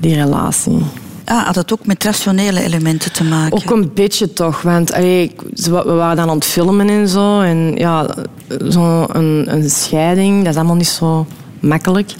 [0.00, 0.82] Die relatie.
[1.28, 3.56] Ah, had het ook met rationele elementen te maken?
[3.62, 7.40] Ook een beetje toch, want allee, we waren dan aan het filmen en zo.
[7.40, 8.14] En ja,
[8.68, 11.26] zo'n een, een scheiding, dat is allemaal niet zo
[11.60, 12.14] makkelijk.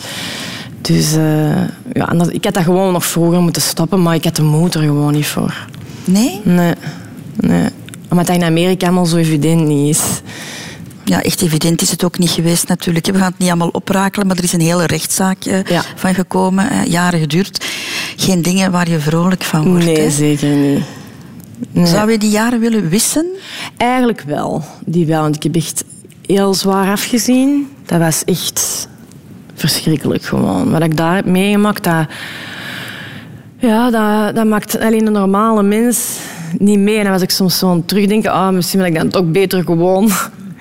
[0.80, 1.56] Dus eh,
[1.92, 4.74] ja, dat- ik had dat gewoon nog vroeger moeten stoppen, maar ik had de moed
[4.74, 5.66] er gewoon niet voor.
[6.04, 6.40] Nee?
[6.44, 6.74] Nee,
[7.36, 7.68] nee.
[8.08, 10.02] Omdat dat in Amerika allemaal zo evident niet is.
[11.04, 13.06] Ja, echt evident is het ook niet geweest natuurlijk.
[13.06, 15.82] We gaan het niet allemaal oprakelen, maar er is een hele rechtszaak eh, Ja.
[15.94, 16.70] van gekomen.
[16.70, 17.64] eh, jaren geduurd.
[18.20, 19.84] Geen dingen waar je vrolijk van wordt.
[19.84, 20.10] Nee, hè?
[20.10, 20.82] zeker niet.
[21.70, 21.86] Nee.
[21.86, 23.26] Zou je die jaren willen wissen?
[23.76, 25.22] Eigenlijk wel, die wel.
[25.22, 25.84] Want ik heb echt
[26.26, 27.68] heel zwaar afgezien.
[27.86, 28.88] Dat was echt
[29.54, 30.70] verschrikkelijk gewoon.
[30.70, 32.06] Wat ik daar heb meegemaakt, dat,
[33.58, 36.18] ja, dat, dat maakt alleen een normale mens
[36.58, 36.96] niet mee.
[36.96, 39.30] En dan was ik soms zo aan het terugdenken, ah, misschien wil ik dan toch
[39.30, 40.10] beter gewoon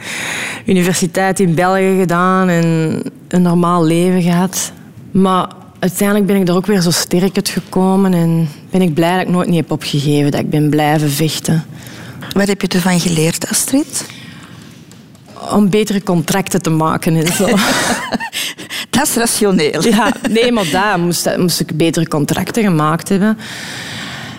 [0.66, 4.72] universiteit in België gedaan en een normaal leven gehad.
[5.12, 5.48] Maar
[5.80, 9.22] uiteindelijk ben ik er ook weer zo sterk uit gekomen en ben ik blij dat
[9.22, 11.66] ik nooit niet heb opgegeven, dat ik ben blijven vechten.
[12.32, 14.06] Wat heb je ervan geleerd, Astrid?
[15.52, 17.46] Om betere contracten te maken en zo.
[18.90, 19.84] Dat is rationeel.
[19.84, 23.38] Ja, nee, maar daar moest, moest ik betere contracten gemaakt hebben.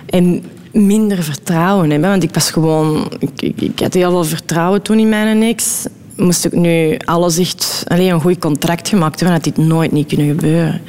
[0.07, 2.11] En minder vertrouwen hebben.
[2.11, 3.13] Want ik was gewoon...
[3.19, 5.87] Ik, ik, ik had heel veel vertrouwen toen in mijn ex.
[6.17, 7.85] Moest ik nu alles echt...
[7.89, 10.81] Alleen een goed contract gemaakt hebben, had dit nooit niet kunnen gebeuren.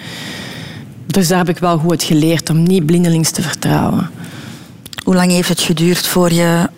[1.10, 4.10] Dus daar heb ik wel goed geleerd om niet blindelings te vertrouwen.
[5.04, 6.70] Hoe lang heeft het geduurd voor je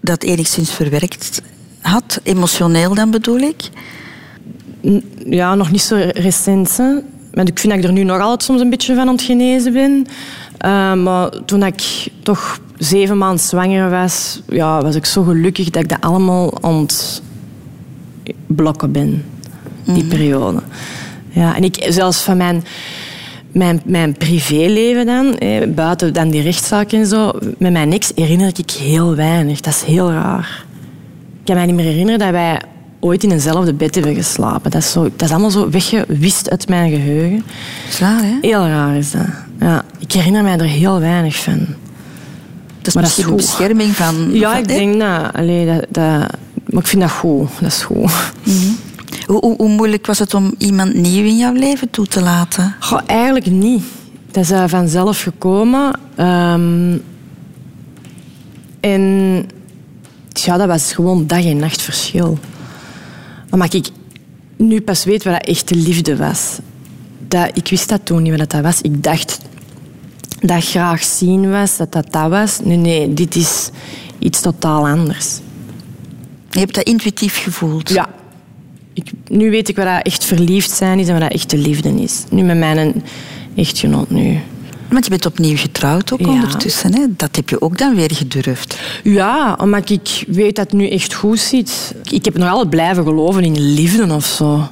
[0.00, 1.42] dat enigszins verwerkt
[1.80, 2.20] had?
[2.22, 3.68] Emotioneel dan bedoel ik?
[5.26, 6.76] Ja, nog niet zo recent.
[6.76, 6.92] Hè.
[7.34, 9.22] Maar ik vind dat ik er nu nog altijd soms een beetje van aan het
[9.22, 10.06] genezen ben.
[10.64, 15.82] Uh, maar toen ik toch zeven maanden zwanger was, ja, was ik zo gelukkig dat
[15.82, 17.22] ik dat allemaal aan het
[18.46, 19.24] blokken ben.
[19.84, 20.08] Die Mhm.
[20.08, 20.60] periode.
[21.30, 22.64] Ja, en ik, zelfs van mijn,
[23.52, 28.52] mijn, mijn privéleven dan, eh, buiten dan die rechtszaak en zo, met mijn ex herinner
[28.56, 29.60] ik heel weinig.
[29.60, 30.64] Dat is heel raar.
[31.38, 32.60] Ik kan mij niet meer herinneren dat wij
[33.00, 34.70] ooit in eenzelfde bed hebben geslapen.
[34.70, 37.44] Dat is, zo, dat is allemaal zo weggewist uit mijn geheugen.
[37.98, 38.38] Raar, hè?
[38.40, 39.26] Heel raar is dat.
[39.60, 41.66] Ja, ik herinner mij er heel weinig van.
[42.82, 43.36] Is Maar dat is misschien een goed.
[43.36, 44.28] bescherming van...
[44.32, 45.32] Ja, ik denk dat.
[45.32, 46.30] Allee, dat, dat
[46.68, 47.48] maar ik vind dat goed.
[47.60, 48.10] Dat is goed.
[49.28, 52.74] Hoe, hoe, hoe moeilijk was het om iemand nieuw in jouw leven toe te laten?
[52.80, 53.84] Goh, eigenlijk niet.
[54.30, 56.00] Dat is eh, vanzelf gekomen.
[56.14, 56.96] Ehm,
[58.80, 59.44] en
[60.28, 62.38] ja, dat was gewoon dag en nacht verschil.
[63.50, 63.88] Omdat ik
[64.56, 66.58] nu pas weet wat dat echte liefde was.
[67.28, 68.80] Dat, ik wist dat toen niet wat dat was.
[68.80, 69.38] Ik dacht
[70.40, 72.60] dat graag zien was, dat dat dat was.
[72.60, 73.70] Nee, nee, dit is
[74.18, 75.38] iets totaal anders.
[76.50, 77.88] Je hebt dat intuïtief gevoeld.
[77.88, 78.08] Ja.
[78.98, 81.88] Ik, nu weet ik wat dat echt verliefd zijn is en wat dat echte liefde
[82.02, 82.24] is.
[82.30, 83.02] Nu met mijn
[83.56, 84.38] echtgenoot nu.
[84.90, 86.26] Want je bent opnieuw getrouwd ook Ja.
[86.28, 86.94] ondertussen.
[86.94, 87.06] Hè?
[87.16, 88.78] Dat heb je ook dan weer gedurfd.
[89.02, 91.94] Ja, omdat ik weet dat het nu echt goed zit.
[92.10, 94.68] Ik heb nog altijd blijven geloven in liefde of zo.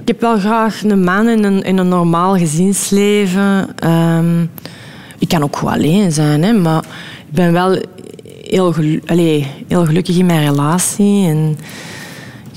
[0.00, 3.68] Ik heb wel graag een man in een, in een normaal gezinsleven.
[3.78, 4.42] Ehm,
[5.18, 6.84] ik kan ook goed alleen zijn, hè, maar
[7.28, 7.78] ik ben wel
[8.42, 11.26] heel, gelu- allee, heel gelukkig in mijn relatie.
[11.28, 11.58] En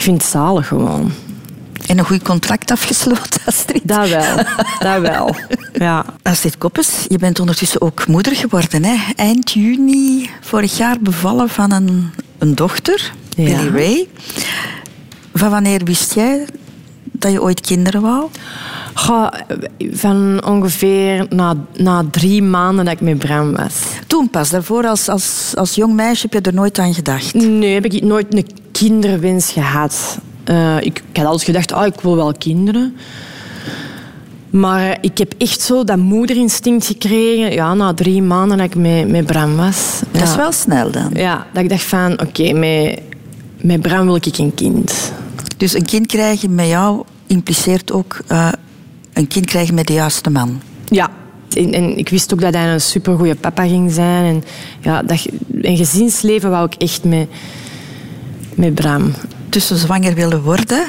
[0.03, 1.11] vind het zalig gewoon.
[1.87, 3.81] En een goed contract afgesloten, Astrid.
[3.87, 4.35] Dat wel,
[4.79, 5.35] dat wel.
[5.73, 6.05] Ja.
[6.21, 8.83] Astrid Koppes, je bent ondertussen ook moeder geworden.
[8.83, 8.95] Hè?
[9.15, 13.43] Eind juni vorig jaar bevallen van een, een dochter, Ja.
[13.43, 14.07] Billy Ray.
[15.33, 16.45] Van wanneer wist jij
[17.03, 18.29] dat je ooit kinderen wou?
[18.93, 19.27] Goh,
[19.91, 23.73] van ongeveer na, na drie maanden dat ik met Bram was.
[24.07, 27.33] Toen pas, daarvoor als, als, als jong meisje heb je er nooit aan gedacht.
[27.33, 28.45] Nee, heb ik nooit een
[28.83, 30.17] kinderwens gehad.
[30.43, 32.95] Eh, ik, ik had altijd gedacht, oh, ik wil wel kinderen.
[34.49, 39.07] Maar ik heb echt zo dat moederinstinct gekregen ja, na drie maanden dat ik met,
[39.07, 40.01] met Bram was.
[40.11, 41.09] Dat is wel snel dan.
[41.13, 42.99] Ja, dat ik dacht van, oké, met,
[43.61, 45.11] met Bram wil ik een kind.
[45.57, 48.51] Dus een kind krijgen met jou impliceert ook eh,
[49.13, 50.61] een kind krijgen met de juiste man.
[50.85, 51.09] Ja.
[51.49, 54.25] En, en ik wist ook dat hij een supergoeie papa ging zijn.
[54.25, 54.43] En
[54.81, 55.25] ja, dat,
[55.61, 57.27] een gezinsleven wou ik echt met,
[58.55, 59.13] met Bram.
[59.49, 60.85] Tussen zwanger willen worden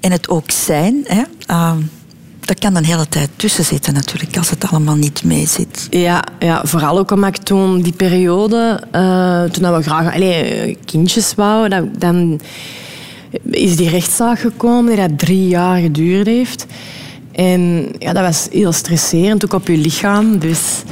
[0.00, 1.72] en het ook zijn, hè, uh,
[2.40, 5.86] dat kan een hele tijd tussen zitten natuurlijk, als het allemaal niet mee zit.
[5.90, 11.34] Ja, ja, vooral ook omdat ik toen die periode, uh, toen we graag allee, kindjes
[11.34, 12.40] wouden, dat, dan
[13.50, 16.66] is die rechtszaak gekomen die dat drie jaar geduurd heeft.
[17.32, 20.38] En ja, dat was heel stresserend, ook op je lichaam.
[20.38, 20.82] Dus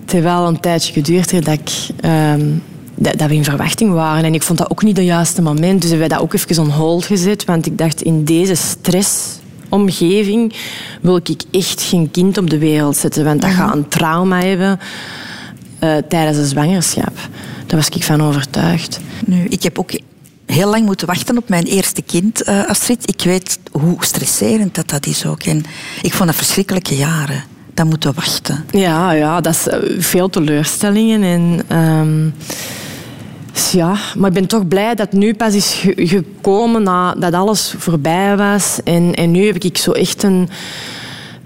[0.00, 1.70] het heeft wel een tijdje geduurd dat, ik,
[2.04, 2.62] um,
[3.02, 4.24] dat, dat, we in verwachting waren.
[4.24, 5.80] En ik vond dat ook niet het juiste moment.
[5.80, 7.44] Dus hebben wij dat ook even on hold gezet.
[7.44, 10.54] Want ik dacht, in deze stressomgeving
[11.00, 13.24] wil ik echt geen kind op de wereld zetten.
[13.24, 14.78] Want dat gaat een trauma hebben
[15.80, 17.16] uh, tijdens de zwangerschap.
[17.66, 19.00] Daar was ik van overtuigd.
[19.26, 19.90] Nu, ik heb ook
[20.46, 23.08] heel lang moeten wachten op mijn eerste kind, uh, Astrid.
[23.08, 25.42] Ik weet hoe stresserend dat, dat is ook.
[25.42, 25.64] En
[26.02, 27.44] ik vond dat verschrikkelijke jaren.
[27.74, 28.64] Dat moeten wachten.
[28.70, 31.22] Ja, ja, dat is uh, veel teleurstellingen.
[31.22, 32.34] En, um,
[33.72, 37.74] ja, maar ik ben toch blij dat het nu pas is ge gekomen nadat alles
[37.78, 38.78] voorbij was.
[38.84, 40.48] En, en nu heb ik zo echt een,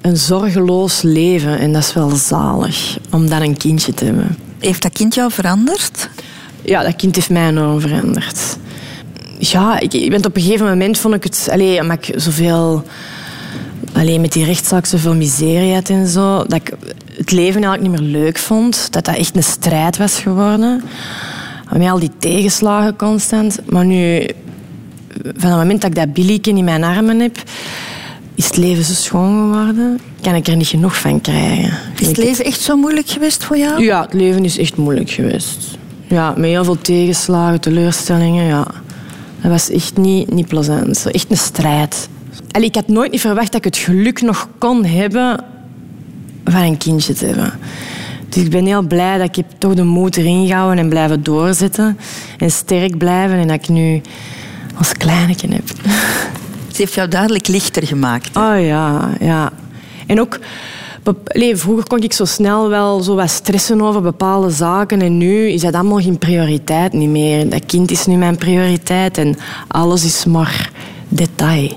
[0.01, 1.59] een zorgeloos leven.
[1.59, 4.39] En dat is wel zalig, om dan een kindje te hebben.
[4.59, 6.09] Heeft dat kind jou veranderd?
[6.63, 8.57] Ja, dat kind heeft mij enorm veranderd
[9.39, 12.85] ja, ik, ik ben op een gegeven moment vond ik het, allee, omdat ik zoveel,
[13.93, 16.73] alleen met die rechtszaak zoveel miserie had en zo, dat ik
[17.17, 20.83] het leven eigenlijk niet meer leuk vond, dat dat echt een strijd was geworden,
[21.73, 23.59] met al die tegenslagen constant.
[23.67, 24.27] Maar nu
[25.23, 27.43] van het moment dat ik dat Billyke in mijn armen heb,
[28.35, 30.01] is het leven zo schoon geworden.
[30.21, 31.79] Kan ik er niet genoeg van krijgen.
[31.99, 33.83] Is het leven echt zo moeilijk geweest voor jou?
[33.83, 35.79] Ja, het leven is echt moeilijk geweest.
[36.07, 38.45] Ja, met heel veel tegenslagen, teleurstellingen.
[38.45, 38.67] Ja.
[39.41, 40.97] Dat was echt niet, niet plezant.
[40.97, 42.09] Zo Echt een strijd.
[42.51, 45.45] Allee, ik had nooit niet verwacht dat ik het geluk nog kon hebben
[46.45, 47.53] van een kindje te hebben.
[48.35, 51.99] Dus ik ben heel blij dat ik toch de moed erin gehouden en blijven doorzetten.
[52.39, 53.37] En sterk blijven.
[53.37, 54.01] En dat ik nu
[54.79, 55.69] als kleinetje heb.
[56.73, 58.37] Ze heeft jou duidelijk lichter gemaakt.
[58.37, 59.53] Oh ja, ja.
[60.07, 60.39] En ook...
[61.27, 65.03] allee, vroeger kon ik zo snel wel zo wat stressen over bepaalde zaken.
[65.03, 67.49] En nu is dat allemaal geen prioriteit niet meer.
[67.49, 69.19] Dat kind is nu mijn prioriteit.
[69.19, 69.37] En
[69.69, 70.71] alles is maar
[71.09, 71.77] detail.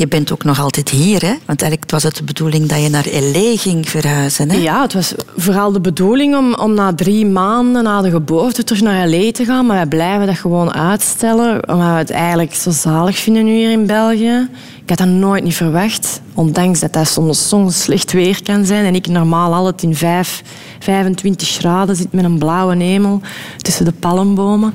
[0.00, 1.34] Je bent ook nog altijd hier, hè?
[1.46, 3.56] Want eigenlijk was het de bedoeling dat je naar L.A.
[3.56, 4.56] ging verhuizen, hè?
[4.56, 8.82] Ja, het was vooral de bedoeling om, om na drie maanden na de geboorte terug
[8.82, 9.30] naar L.A.
[9.30, 9.66] te gaan.
[9.66, 13.70] Maar wij blijven dat gewoon uitstellen, omdat we het eigenlijk zo zalig vinden nu hier
[13.70, 14.48] in België.
[14.82, 18.84] Ik had dat nooit niet verwacht, ondanks dat dat soms, soms slecht weer kan zijn.
[18.84, 20.42] En ik normaal altijd in 5,
[20.78, 23.20] 25 graden zit met een blauwe hemel
[23.56, 24.74] tussen de palmbomen.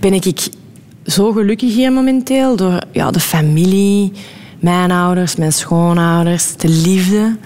[0.00, 0.48] Ben ik
[1.06, 4.12] zo gelukkig hier momenteel door ja, de familie,
[4.60, 7.36] mijn ouders, mijn schoonouders, de liefde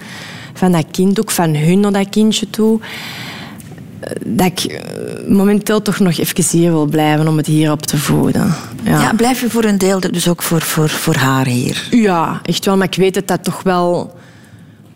[0.53, 2.79] van dat kind, ook van hun naar dat kindje toe.
[3.99, 7.81] Eh, Dat ik eh, momenteel toch nog even hier wil blijven om het hier op
[7.85, 8.53] te voeden.
[8.83, 9.01] Ja.
[9.01, 11.87] Ja, blijf je voor een deel dus ook voor, voor, voor haar hier?
[11.91, 12.77] Ja, echt wel.
[12.77, 14.15] Maar ik weet dat dat toch wel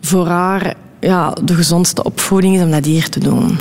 [0.00, 3.58] voor haar ja, de gezondste opvoeding is om dat hier te doen.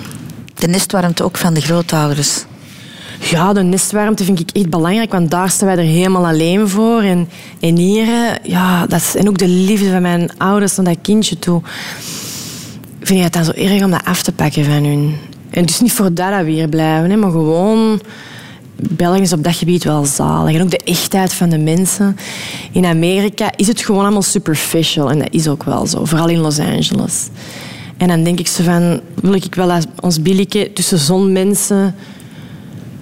[0.55, 2.45] De nestwarmte ook van de grootouders.
[3.19, 7.01] Ja, de nestwarmte vind ik echt belangrijk, want daar staan wij er helemaal alleen voor.
[7.01, 10.97] En, en hier, ja, dat is, en ook de liefde van mijn ouders naar dat
[11.01, 11.61] kindje toe.
[12.99, 15.15] Vind ik het dan zo erg om dat af te pakken van hun.
[15.49, 18.01] En dus niet voor dat we hier blijven, maar gewoon...
[18.81, 20.55] België is op dat gebied wel zalig.
[20.55, 22.17] En ook de echtheid van de mensen.
[22.71, 25.11] In Amerika is het gewoon allemaal superficial.
[25.11, 26.05] En dat is ook wel zo.
[26.05, 27.27] Vooral in Los Angeles.
[27.97, 28.99] En dan denk ik zo van...
[29.21, 31.95] Wil ik wel als ons Billyke tussen zo'n mensen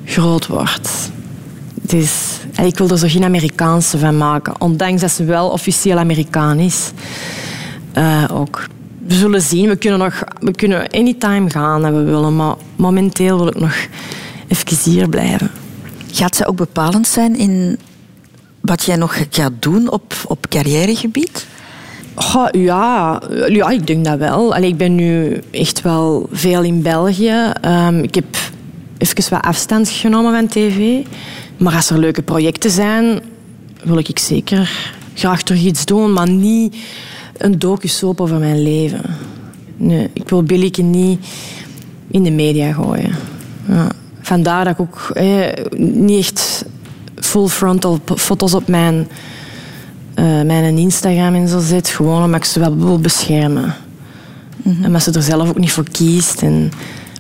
[0.08, 1.12] groot wordt.
[1.82, 4.62] Dus, en ik wil er zo geen Amerikaanse van maken.
[4.62, 6.92] Ondanks dat ze wel officieel Amerikaan is.
[7.94, 8.68] Eh, ook.
[9.08, 9.70] We zullen zien.
[9.70, 12.36] We kunnen, nog, we kunnen anytime gaan dat we willen.
[12.36, 13.76] Maar momenteel wil ik nog
[14.48, 15.52] even hier blijven.
[16.12, 17.80] Gaat ze ook bepalend zijn in
[18.62, 21.48] wat jij nog gaat doen op, op carrièregebied?
[22.52, 24.56] Ja, ja, ik denk dat wel.
[24.56, 27.52] Allee, ik ben nu echt wel veel in België.
[27.62, 28.26] Ehm, ik heb
[28.98, 31.06] even wat afstand genomen van tv.
[31.58, 33.20] Maar als er leuke projecten zijn,
[33.84, 36.14] wil ik zeker graag terug iets doen.
[36.14, 36.76] Maar niet
[37.38, 39.02] een docu-soap over mijn leven.
[39.78, 41.26] Nee, ik wil Billyke niet
[42.12, 43.16] in de media gooien.
[43.68, 43.92] Ja.
[44.22, 46.66] Vandaar dat ik ook eh, niet echt
[47.16, 49.08] full frontal foto's op mijn,
[50.14, 51.88] eh, mijn Instagram en zo zet.
[51.88, 53.76] Gewoon omdat ik ze wel wil beschermen.
[54.64, 56.42] En omdat ze er zelf ook niet voor kiest.
[56.42, 56.72] En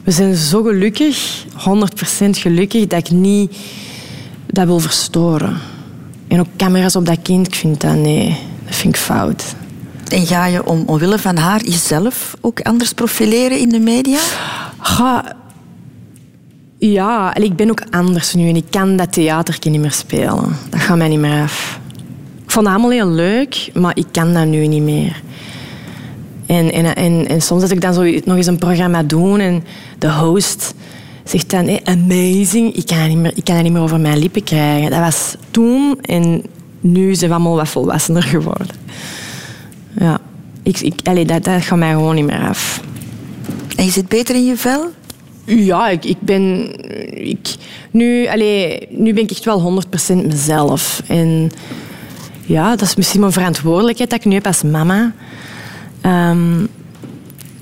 [0.07, 1.49] we zijn zo gelukkig, 100%
[2.29, 3.55] gelukkig, dat ik niet
[4.45, 5.57] dat wil verstoren.
[6.27, 9.43] En ook camera's op dat kind, ik vind dat nee, dat vind ik fout.
[10.07, 14.19] En ga je om, omwille van haar jezelf ook anders profileren in de media?
[14.79, 15.35] Ga,
[16.77, 20.57] ja, en ik ben ook anders nu en ik kan dat theatertje niet meer spelen.
[20.69, 21.79] Dat gaat mij niet meer af.
[22.43, 25.21] Ik vond het allemaal heel leuk, maar ik kan dat nu niet meer.
[26.47, 29.63] En, en, en, en soms dat ik dan zo nog eens een programma doen en
[29.99, 30.73] de host
[31.23, 32.75] zegt dan hey, amazing.
[32.75, 34.89] Ik kan, niet meer, ik kan dat niet meer over mijn lippen krijgen.
[34.89, 36.43] Dat was toen en
[36.81, 38.75] nu zijn we allemaal wat volwassener geworden.
[39.99, 40.19] Ja,
[40.63, 42.81] ik, ik, allee, dat, dat gaat mij gewoon niet meer af.
[43.75, 44.85] En je zit beter in je vel?
[45.45, 46.71] Ja, ik, ik ben...
[47.29, 47.55] Ik,
[47.91, 51.01] nu, allee, nu ben ik echt wel 100% mezelf.
[51.07, 51.51] En
[52.45, 55.13] ja, dat is misschien mijn verantwoordelijkheid dat ik nu heb als mama.
[56.01, 56.59] Ehm,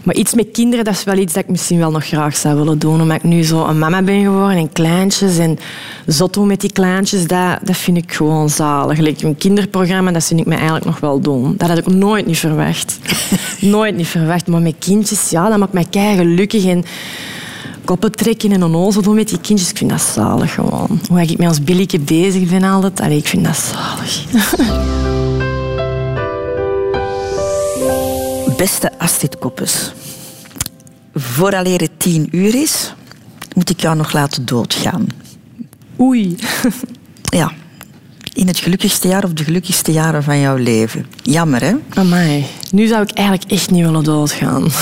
[0.05, 2.55] maar iets met kinderen, dat is wel iets dat ik misschien wel nog graag zou
[2.55, 3.01] willen doen.
[3.01, 5.37] Omdat ik nu zo een mama ben geworden en kleintjes.
[5.37, 5.59] En
[6.05, 8.97] zot doen met die kleintjes, dat, dat vind ik gewoon zalig.
[8.97, 11.53] Like een kinderprogramma, dat vind ik me eigenlijk nog wel doen.
[11.57, 12.99] Dat had ik nooit niet verwacht.
[13.59, 14.47] nooit niet verwacht.
[14.47, 16.65] Maar met kindjes, ja, dat maakt mij kei gelukkig.
[16.65, 16.83] En
[17.85, 20.99] koppen trekken en onnozel doen met die kindjes, ik vind dat zalig gewoon.
[21.09, 24.23] Hoe ik met ons Billyke bezig ben altijd, allee, ik vind dat zalig.
[28.57, 29.93] Beste Astrid Koppes,
[31.13, 32.93] vooraleer het tien uur is,
[33.53, 35.07] moet ik jou nog laten doodgaan.
[35.99, 36.35] Oei.
[37.29, 37.51] Ja,
[38.33, 41.05] in het gelukkigste jaar of de gelukkigste jaren van jouw leven.
[41.23, 41.73] Jammer, hè?
[41.89, 44.67] Amai, nu zou ik eigenlijk echt niet willen doodgaan.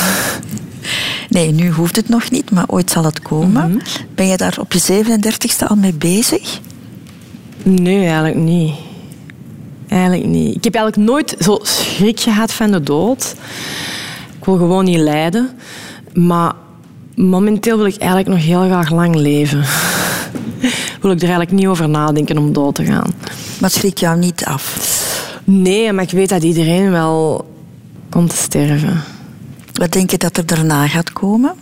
[1.29, 3.81] Nee, nu hoeft het nog niet, maar ooit zal het komen.
[4.15, 6.59] Ben je daar op je 37ste al mee bezig?
[7.63, 8.73] Nee, eigenlijk niet.
[9.93, 10.55] Eigenlijk niet.
[10.55, 13.35] Ik heb eigenlijk nooit zo schrik gehad van de dood.
[14.39, 15.49] Ik wil gewoon niet lijden.
[16.13, 16.53] Maar
[17.15, 19.63] momenteel wil ik eigenlijk nog heel graag lang leven.
[21.01, 23.13] wil ik er eigenlijk niet over nadenken om dood te gaan.
[23.59, 24.91] Maar het schrik jou niet af.
[25.43, 27.47] Nee, maar ik weet dat iedereen wel
[28.09, 29.01] komt te sterven.
[29.73, 31.53] Wat denk je dat er daarna gaat komen?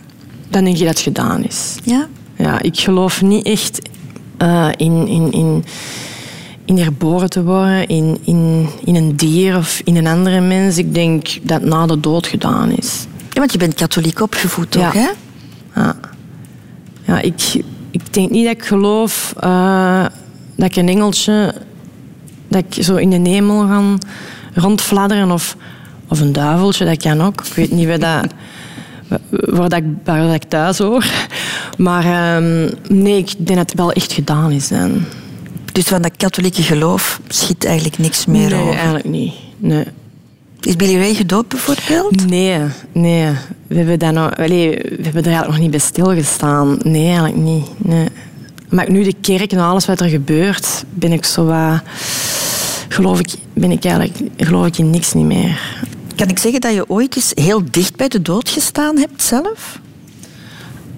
[0.48, 1.74] Dan denk je dat het gedaan is.
[1.84, 2.08] Ja?
[2.36, 3.88] Ja, ik geloof niet echt
[4.36, 5.64] eh, in, in, in,
[6.72, 10.78] in herboren te worden, in, in, in een dier of in een andere mens.
[10.78, 13.06] Ik denk dat na de dood gedaan is.
[13.30, 14.94] Ja, want je bent katholiek opgevoed, toch?
[14.94, 15.00] Ja.
[15.00, 15.08] Hè?
[15.80, 15.96] Ja,
[17.06, 20.04] ja ik, ik denk niet dat ik geloof eh,
[20.56, 21.54] dat ik een engeltje...
[22.48, 23.98] dat ik zo in de hemel ga
[24.54, 25.56] rondfladderen of,
[26.08, 27.40] of een duiveltje, dat kan ook.
[27.46, 28.32] Ik weet niet waar, dat,
[29.56, 31.04] waar, dat ik, waar dat ik thuis hoor.
[31.78, 34.70] Maar ehm, nee, ik denk dat het wel echt gedaan is.
[34.70, 35.06] En...
[35.72, 38.74] Dus van dat katholieke geloof schiet eigenlijk niks meer nee, over.
[38.74, 39.34] eigenlijk niet.
[39.58, 39.84] Nee.
[40.60, 42.26] Is Billy Ray gedoopt bijvoorbeeld?
[42.26, 42.60] Nee,
[42.92, 43.28] nee.
[43.66, 46.78] We hebben, allee, we hebben er eigenlijk nog niet bij stilgestaan.
[46.82, 47.66] Nee, eigenlijk niet.
[47.76, 48.08] Nee.
[48.68, 51.82] Maar nu de kerk en alles wat er gebeurt, ben ik zo wat...
[52.88, 55.60] Geloof ik, ben ik eigenlijk, geloof ik in niks niet meer.
[56.16, 59.78] Kan ik zeggen dat je ooit eens heel dicht bij de dood gestaan hebt zelf?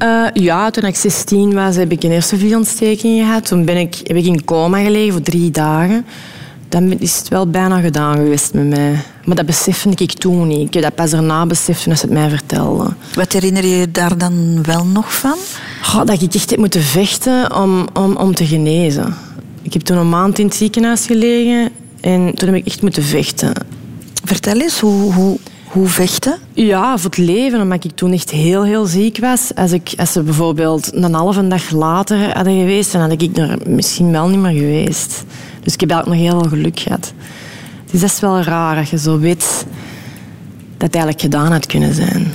[0.05, 3.46] Uh, ja, toen ik 16 was, heb ik een hersenvliesontsteking gehad.
[3.46, 6.07] Toen ben ik, heb ik in coma gelegen voor drie dagen.
[6.68, 8.96] Dan is het wel bijna gedaan geweest met mij.
[9.24, 10.66] Maar dat besefte ik toen niet.
[10.66, 12.96] Ik heb dat pas daarna beseft toen ze het mij vertelden.
[13.14, 15.36] Wat herinner je je daar dan wel nog van?
[15.82, 19.14] Oh, dat ik echt heb moeten vechten om, om, om te genezen.
[19.62, 23.02] Ik heb toen een maand in het ziekenhuis gelegen en toen heb ik echt moeten
[23.02, 23.52] vechten.
[24.24, 25.38] Vertel eens, hoe, hoe,
[25.74, 26.38] hoe vechten?
[26.52, 29.54] Ja, voor het leven, omdat ik toen echt heel, heel ziek was.
[29.54, 33.58] Als, ik, als ze bijvoorbeeld een halve dag later hadden geweest, dan had ik er
[33.66, 35.24] misschien wel niet meer geweest.
[35.62, 37.12] Dus ik heb eigenlijk nog heel veel geluk gehad.
[37.84, 39.66] Het is best wel raar dat je zo weet
[40.76, 42.32] dat het eigenlijk gedaan had kunnen zijn.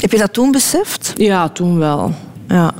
[0.00, 1.12] Heb je dat toen beseft?
[1.16, 2.14] Ja, toen wel.
[2.48, 2.74] Ja.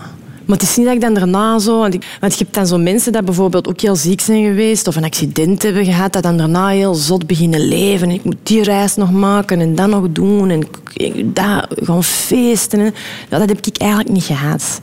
[0.47, 1.79] Maar het is niet dat ik dan daarna zo...
[1.79, 4.87] Want, ik, want je hebt dan zo mensen die bijvoorbeeld ook heel ziek zijn geweest
[4.87, 8.09] of een accident hebben gehad, dat dan daarna heel zot beginnen leven.
[8.09, 10.67] En ik moet die reis nog maken en dat nog doen en
[11.25, 12.81] dat, gewoon feesten.
[12.81, 12.95] En,
[13.29, 14.81] dat heb ik eigenlijk niet gehad.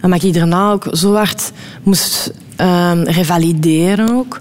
[0.00, 1.52] En maar ik daarna ook zo hard
[1.82, 4.40] moest um, revalideren ook,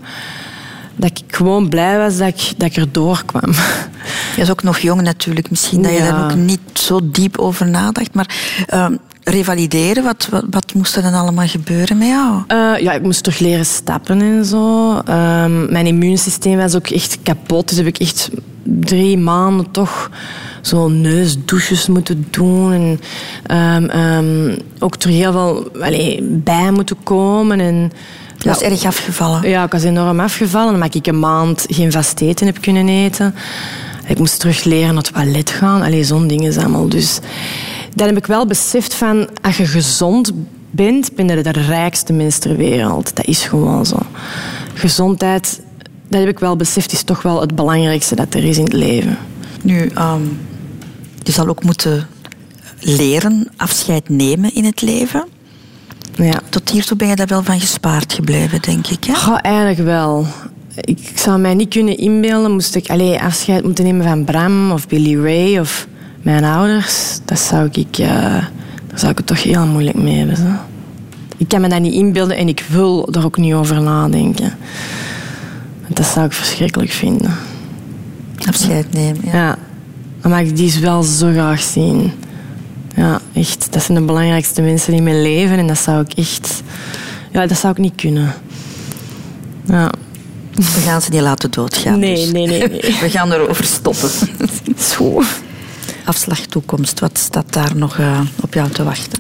[0.96, 3.52] dat ik gewoon blij was dat ik, dat ik er doorkwam.
[4.36, 5.50] Je is ook nog jong natuurlijk.
[5.50, 6.12] Misschien dat je Ja.
[6.12, 8.14] daar ook niet zo diep over nadacht.
[8.14, 8.36] Maar
[8.68, 12.44] ehm, revalideren, wat, wat, wat moest er dan allemaal gebeuren met jou?
[12.48, 14.94] Eh, ja, ik moest terug leren stappen en zo.
[15.06, 17.70] Ehm, mijn immuunsysteem was ook echt kapot.
[17.70, 18.30] Dus heb ik echt
[18.64, 20.10] drie maanden toch
[20.62, 22.74] zo neusdouches moeten doen.
[22.74, 23.00] En
[23.44, 27.60] ehm, ehm, ook terug heel veel allee, bij moeten komen.
[27.60, 27.92] En,
[28.38, 29.50] Dat is erg afgevallen.
[29.50, 30.74] ja, ik was enorm afgevallen.
[30.74, 33.36] Omdat ik een maand geen vast eten heb kunnen eten.
[34.06, 35.82] Ik moest terug leren naar het toilet gaan.
[35.82, 36.90] Allee, zo'n dingen allemaal.
[36.90, 37.20] Dus
[37.96, 39.30] dan heb ik wel beseft van...
[39.42, 40.32] Als je gezond
[40.72, 43.16] bent, ben je de rijkste mens ter wereld.
[43.16, 43.98] Dat is gewoon zo.
[44.74, 45.62] Gezondheid,
[46.08, 48.74] dat heb ik wel beseft, is toch wel het belangrijkste dat er is in het
[48.74, 49.18] leven.
[49.62, 50.22] Nu, ehm,
[51.24, 52.08] je zal ook moeten
[52.80, 55.28] leren afscheid nemen in het leven.
[56.16, 56.42] Ja.
[56.50, 59.04] Tot hiertoe ben je daar wel van gespaard gebleven, denk ik.
[59.04, 59.14] Hè?
[59.14, 60.28] Goh, eigenlijk wel.
[60.76, 64.88] Ik, zou mij niet kunnen inbeelden, moest ik allee, afscheid moeten nemen van Bram of
[64.88, 65.88] Billy Ray of
[66.22, 67.20] mijn ouders.
[67.26, 68.08] Dat zou ik, eh,
[68.88, 70.38] daar zou ik het toch heel moeilijk mee hebben.
[70.38, 70.44] Zo.
[71.38, 74.58] Ik kan me dat niet inbeelden en ik wil er ook niet over nadenken.
[75.82, 77.32] Want dat zou ik verschrikkelijk vinden.
[78.48, 79.22] Afscheid nemen.
[79.24, 79.58] Ja.
[80.24, 80.30] Ja.
[80.30, 82.12] Mag ik die is wel zo graag zien.
[82.96, 83.68] Ja, echt.
[83.72, 86.64] Dat zijn de belangrijkste mensen in mijn leven en dat zou ik echt...
[87.32, 88.34] Ja, dat zou ik niet kunnen.
[89.66, 89.92] Ja.
[90.56, 92.00] We gaan ze niet laten doodgaan.
[92.00, 92.32] Nee, dus.
[92.32, 92.80] nee, nee, nee.
[93.02, 94.10] We gaan erover stoppen.
[94.96, 95.22] Zo.
[96.06, 99.20] Afslag toekomst, wat staat daar nog eh, op jou te wachten?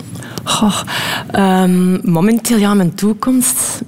[1.31, 3.81] Ehm, momenteel, ja, mijn toekomst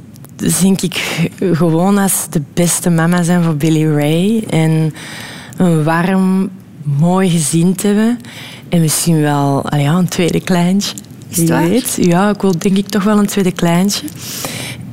[0.61, 4.43] denk ik gewoon als de beste mama zijn voor Billy Ray.
[4.49, 4.93] En
[5.57, 6.49] een warm,
[6.83, 8.19] mooi gezin te hebben.
[8.69, 10.95] En misschien wel ja, een tweede kleintje.
[11.29, 11.69] Is het Wie waar?
[11.69, 11.97] weet.
[12.01, 14.07] Ja, ik wil denk ik toch wel een tweede kleintje.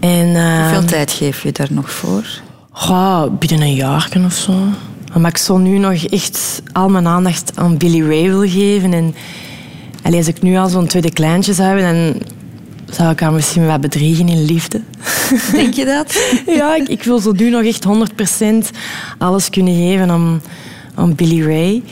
[0.00, 2.41] En, ehm, Hoeveel tijd geef je daar nog voor?
[2.72, 4.52] Goh, binnen een jaar of zo.
[5.18, 8.92] Maar ik zou nu nog echt al mijn aandacht aan Billy Ray wil geven.
[8.92, 9.14] En
[10.02, 12.22] allee, als ik nu al zo'n tweede kleintje zou hebben, dan
[12.94, 14.80] zou ik haar misschien wat bedriegen in liefde.
[15.52, 16.14] Denk je dat?
[16.58, 18.76] ja, ik, ik wil zo nu nog echt 100%
[19.18, 20.42] alles kunnen geven aan,
[20.94, 21.82] aan Billy Ray.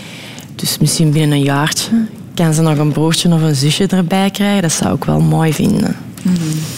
[0.55, 1.91] Dus misschien binnen een jaartje
[2.35, 4.63] kan ze nog een broertje of een zusje erbij krijgen.
[4.63, 5.97] Dat zou ik wel mooi vinden.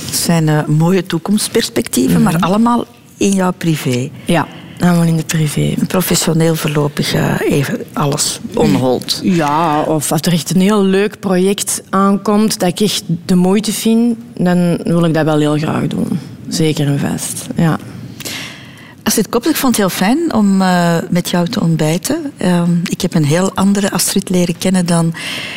[0.06, 2.84] Het zijn eh, mooie toekomstperspectieven, maar allemaal
[3.22, 4.10] in jouw privé.
[4.24, 4.46] Ja,
[4.80, 5.74] allemaal in de privé.
[5.86, 9.20] Professioneel voorlopig eh, even alles onhold.
[9.22, 13.72] Ja, of als er echt een heel leuk project aankomt dat ik echt de moeite
[13.72, 16.18] vind, dan wil ik dat wel heel graag doen.
[16.48, 17.78] Zeker en vast, ja.
[19.02, 22.32] Astrid Koppel, ik vond het heel fijn om eh, met jou te ontbijten.
[22.36, 25.14] Ehm, ik heb een heel andere Astrid leren kennen dan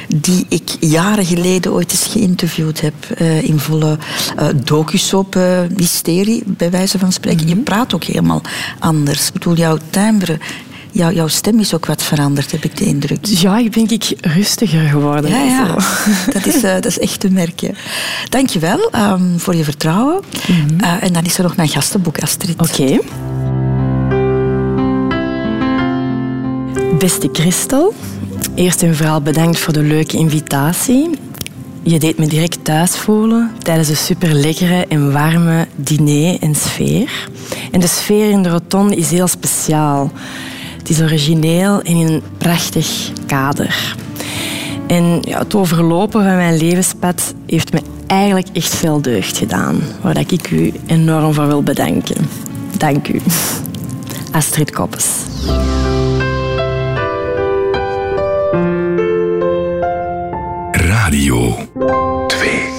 [0.07, 3.97] die ik jaren geleden ooit eens geïnterviewd heb eh, in volle
[4.39, 5.39] uh, docusoap
[5.77, 7.47] mysterie, bij wijze van spreken.
[7.47, 8.41] Je praat ook helemaal
[8.79, 9.27] anders.
[9.27, 10.39] Ik bedoel, jouw timbre
[10.95, 13.25] Jouw, jouw stem is ook wat veranderd, heb ik de indruk.
[13.25, 15.29] Ja, ik denk ik rustiger geworden.
[15.29, 15.77] Ja, ja.
[16.33, 17.75] Dat, is, uh, dat is echt te merken.
[18.29, 20.21] Dank je wel um, voor je vertrouwen.
[20.47, 20.77] Mm -hmm.
[20.81, 22.61] uh, en dan is er nog mijn gastenboek, Astrid.
[22.61, 22.81] Oké.
[22.81, 23.01] Okay.
[26.99, 27.93] Beste Christel,
[28.53, 31.09] eerst en vooral bedankt voor de leuke invitatie.
[31.83, 37.29] Je deed me direct thuis voelen tijdens een super lekkere en warme diner en sfeer.
[37.71, 40.11] En de sfeer in de rotonde is heel speciaal.
[40.85, 43.95] Het is origineel en in een prachtig kader.
[44.87, 50.17] En ja, het overlopen van mijn levenspad heeft me eigenlijk echt veel deugd gedaan, waar
[50.17, 52.29] ik u enorm voor wil bedanken.
[52.77, 53.21] Dank u.
[54.31, 55.07] Astrid Koppes.
[60.71, 61.55] Radio
[62.27, 62.74] 2